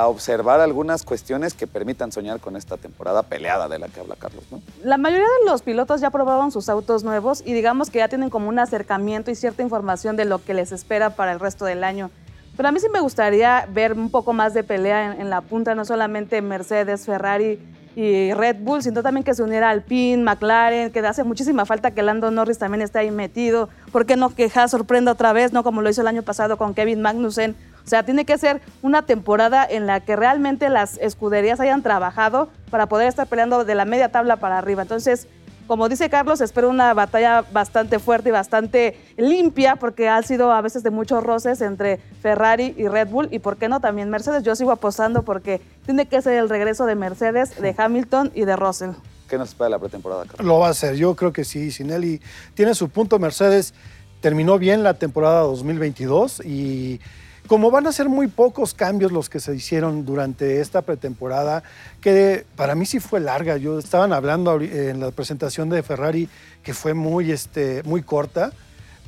a, 0.00 0.06
observar 0.06 0.60
algunas 0.60 1.02
cuestiones 1.02 1.54
que 1.54 1.66
permitan 1.66 2.12
soñar 2.12 2.40
con 2.40 2.56
esta 2.56 2.76
temporada 2.76 3.22
peleada 3.22 3.68
de 3.68 3.78
la 3.78 3.88
que 3.88 4.00
habla 4.00 4.16
Carlos. 4.18 4.44
La 4.82 4.96
mayoría 4.96 5.26
de 5.26 5.50
los 5.50 5.62
pilotos 5.62 6.00
ya 6.00 6.10
probaron 6.10 6.52
sus 6.52 6.68
autos 6.68 7.04
nuevos 7.04 7.42
y 7.44 7.52
digamos 7.52 7.90
que 7.90 7.98
ya 7.98 8.08
tienen 8.08 8.30
como 8.30 8.48
un 8.48 8.58
acercamiento 8.58 9.30
y 9.30 9.34
cierta 9.34 9.62
información 9.62 10.16
de 10.16 10.24
lo 10.24 10.42
que 10.42 10.54
les 10.54 10.72
espera 10.72 11.10
para 11.10 11.32
el 11.32 11.40
resto 11.40 11.64
del 11.64 11.84
año. 11.84 12.10
Pero 12.56 12.68
a 12.68 12.72
mí 12.72 12.78
sí 12.78 12.86
me 12.88 13.00
gustaría 13.00 13.66
ver 13.70 13.94
un 13.94 14.10
poco 14.10 14.32
más 14.32 14.54
de 14.54 14.62
pelea 14.62 15.16
en 15.18 15.28
la 15.28 15.40
punta, 15.40 15.74
no 15.74 15.84
solamente 15.84 16.40
Mercedes, 16.40 17.04
Ferrari 17.04 17.58
y 17.96 18.32
Red 18.32 18.56
Bull, 18.60 18.82
sino 18.82 19.02
también 19.02 19.24
que 19.24 19.34
se 19.34 19.42
uniera 19.42 19.70
Alpine, 19.70 20.22
McLaren, 20.22 20.90
que 20.90 21.00
hace 21.00 21.24
muchísima 21.24 21.64
falta 21.64 21.92
que 21.92 22.02
Lando 22.02 22.30
Norris 22.30 22.58
también 22.58 22.82
esté 22.82 22.98
ahí 22.98 23.10
metido. 23.10 23.68
¿Por 23.92 24.04
qué 24.06 24.16
no 24.16 24.34
que 24.34 24.50
Haas 24.54 24.70
sorprenda 24.70 25.12
otra 25.12 25.32
vez, 25.32 25.52
no 25.52 25.62
como 25.62 25.82
lo 25.82 25.90
hizo 25.90 26.00
el 26.00 26.08
año 26.08 26.22
pasado 26.22 26.56
con 26.56 26.74
Kevin 26.74 27.02
Magnussen? 27.02 27.54
O 27.84 27.88
sea, 27.88 28.02
tiene 28.02 28.24
que 28.24 28.38
ser 28.38 28.62
una 28.82 29.02
temporada 29.02 29.64
en 29.68 29.86
la 29.86 30.00
que 30.00 30.16
realmente 30.16 30.70
las 30.70 30.96
escuderías 30.98 31.60
hayan 31.60 31.82
trabajado 31.82 32.48
para 32.70 32.86
poder 32.86 33.08
estar 33.08 33.26
peleando 33.26 33.64
de 33.64 33.74
la 33.74 33.84
media 33.84 34.10
tabla 34.10 34.36
para 34.36 34.58
arriba. 34.58 34.82
Entonces, 34.82 35.28
como 35.66 35.88
dice 35.88 36.10
Carlos, 36.10 36.40
espero 36.40 36.68
una 36.68 36.92
batalla 36.92 37.44
bastante 37.52 37.98
fuerte 37.98 38.28
y 38.28 38.32
bastante 38.32 38.98
limpia, 39.16 39.76
porque 39.76 40.08
ha 40.08 40.22
sido 40.22 40.52
a 40.52 40.60
veces 40.60 40.82
de 40.82 40.90
muchos 40.90 41.22
roces 41.22 41.62
entre 41.62 41.98
Ferrari 42.20 42.74
y 42.76 42.86
Red 42.86 43.08
Bull, 43.08 43.28
y 43.30 43.38
por 43.38 43.56
qué 43.56 43.68
no 43.68 43.80
también 43.80 44.10
Mercedes. 44.10 44.42
Yo 44.42 44.56
sigo 44.56 44.72
apostando 44.72 45.22
porque 45.22 45.62
tiene 45.84 46.06
que 46.06 46.20
ser 46.22 46.34
el 46.34 46.48
regreso 46.48 46.86
de 46.86 46.94
Mercedes, 46.94 47.60
de 47.60 47.74
Hamilton 47.76 48.32
y 48.34 48.44
de 48.44 48.56
Russell. 48.56 48.90
¿Qué 49.28 49.38
nos 49.38 49.50
espera 49.50 49.70
la 49.70 49.78
pretemporada, 49.78 50.24
Carlos? 50.24 50.46
Lo 50.46 50.58
va 50.58 50.68
a 50.68 50.70
hacer, 50.70 50.96
yo 50.96 51.14
creo 51.14 51.32
que 51.32 51.44
sí. 51.44 51.70
Sinelli 51.70 52.20
tiene 52.54 52.74
su 52.74 52.88
punto. 52.88 53.18
Mercedes 53.18 53.74
terminó 54.20 54.58
bien 54.58 54.82
la 54.82 54.94
temporada 54.94 55.40
2022 55.40 56.42
y 56.44 57.00
como 57.46 57.70
van 57.70 57.86
a 57.86 57.92
ser 57.92 58.08
muy 58.08 58.26
pocos 58.26 58.72
cambios 58.72 59.12
los 59.12 59.28
que 59.28 59.38
se 59.38 59.54
hicieron 59.54 60.06
durante 60.06 60.60
esta 60.60 60.80
pretemporada, 60.82 61.62
que 62.00 62.46
para 62.56 62.74
mí 62.74 62.86
sí 62.86 63.00
fue 63.00 63.20
larga. 63.20 63.58
Yo 63.58 63.78
estaban 63.78 64.12
hablando 64.14 64.60
en 64.60 65.00
la 65.00 65.10
presentación 65.10 65.68
de 65.68 65.82
Ferrari 65.82 66.28
que 66.62 66.72
fue 66.72 66.94
muy, 66.94 67.32
este, 67.32 67.82
muy 67.84 68.02
corta, 68.02 68.52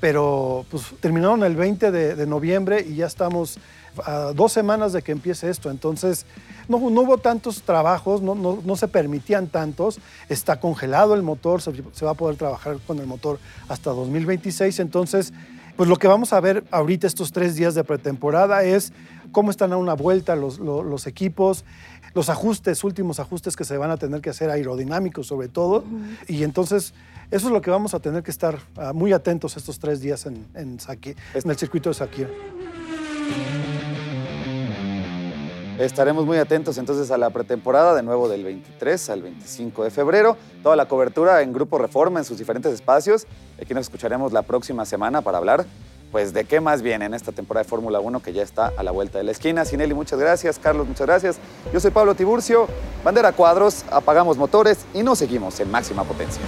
pero 0.01 0.65
pues 0.71 0.85
terminaron 1.01 1.43
el 1.45 1.57
20 1.57 1.91
de, 1.91 2.15
de 2.15 2.27
noviembre 2.27 2.85
y 2.87 2.97
ya 2.97 3.07
estamos 3.07 3.59
a 4.05 4.33
dos 4.35 4.53
semanas 4.53 4.93
de 4.93 5.01
que 5.03 5.13
empiece 5.13 5.49
esto. 5.49 5.71
Entonces, 5.71 6.27
no, 6.69 6.79
no 6.91 7.01
hubo 7.03 7.17
tantos 7.19 7.63
trabajos, 7.63 8.21
no, 8.21 8.35
no- 8.35 8.59
no 8.63 8.77
se 8.77 8.89
permitían 8.89 9.47
tantos. 9.47 9.99
Está 10.29 10.61
congelado 10.61 11.15
el 11.15 11.23
motor, 11.23 11.63
se, 11.63 11.73
se 11.93 12.05
va 12.05 12.11
a 12.11 12.15
poder 12.15 12.37
trabajar 12.37 12.77
con 12.87 12.99
el 12.99 13.07
motor 13.07 13.39
hasta 13.69 13.91
2026. 13.91 14.81
Entonces, 14.81 15.33
pues 15.77 15.89
lo 15.89 15.97
que 15.97 16.09
vamos 16.09 16.33
a 16.35 16.41
ver 16.41 16.65
ahorita 16.71 17.07
estos 17.07 17.33
tres 17.33 17.55
días 17.55 17.75
de 17.75 17.85
pretemporada 17.85 18.65
es 18.65 18.93
cómo 19.33 19.51
están 19.51 19.73
a 19.73 19.77
una 19.79 19.95
vuelta 19.95 20.37
los, 20.37 20.59
lo- 20.59 20.83
los 20.83 21.07
equipos, 21.07 21.65
los 22.15 22.29
ajustes, 22.29 22.85
últimos 22.85 23.19
ajustes 23.19 23.57
que 23.57 23.65
se 23.65 23.79
van 23.79 23.91
a 23.91 23.97
tener 23.97 24.21
que 24.21 24.29
hacer 24.31 24.51
aerodinámicos 24.51 25.27
sobre 25.27 25.49
todo. 25.49 25.85
Y 26.29 26.43
entonces, 26.43 26.93
eso 27.31 27.47
es 27.49 27.53
lo 27.53 27.61
que 27.61 27.71
vamos 27.71 27.95
a 27.95 28.01
tener 28.01 28.23
que 28.23 28.31
estar 28.31 28.59
ah, 28.77 28.93
muy 28.93 29.12
atentos 29.12 29.57
estos 29.57 29.79
tres 29.79 30.01
días 30.01 30.27
en, 30.27 30.47
en, 30.55 30.79
el 31.35 31.57
circuito 31.57 31.91
de 31.91 31.95
Sakir. 31.95 32.29
Estaremos 35.79 36.25
muy 36.25 36.39
atentos 36.39 36.79
entonces 36.79 37.11
a 37.11 37.19
la 37.19 37.29
pretemporada, 37.29 37.95
de 37.95 38.03
nuevo 38.03 38.29
del 38.29 38.45
23 38.45 39.11
al 39.11 39.23
25 39.23 39.85
de 39.85 39.91
febrero. 39.91 40.37
Toda 40.62 40.75
la 40.75 40.87
cobertura 40.87 41.43
en 41.43 41.53
Grupo 41.53 41.77
Reforma 41.77 42.19
en 42.19 42.25
sus 42.25 42.39
diferentes 42.39 42.73
espacios. 42.73 43.27
Aquí 43.61 43.75
nos 43.75 43.83
escucharemos 43.83 44.33
la 44.33 44.43
próxima 44.43 44.87
semana 44.87 45.21
para 45.21 45.39
hablar 45.39 45.67
pues 46.12 46.33
de 46.33 46.45
qué 46.45 46.61
más 46.61 46.81
viene 46.81 47.05
en 47.05 47.12
esta 47.12 47.33
temporada 47.33 47.65
de 47.65 47.69
Fórmula 47.69 48.01
1 48.01 48.21
que 48.21 48.33
ya 48.33 48.43
está 48.43 48.73
a 48.77 48.83
la 48.83 48.91
vuelta 48.91 49.19
de 49.19 49.25
la 49.25 49.33
esquina. 49.33 49.67
Sinelli, 49.67 49.93
muchas 49.93 50.19
gracias. 50.19 50.59
Carlos, 50.59 50.87
muchas 50.87 51.07
gracias. 51.07 51.37
Yo 51.73 51.81
soy 51.81 51.91
Pablo 51.91 52.15
Tiburcio. 52.15 52.69
Bandera 53.05 53.33
Cuadros, 53.33 53.85
apagamos 53.91 54.39
motores 54.39 54.87
y 54.95 55.03
nos 55.03 55.19
seguimos 55.19 55.61
en 55.61 55.71
máxima 55.71 56.05
potencia. 56.05 56.41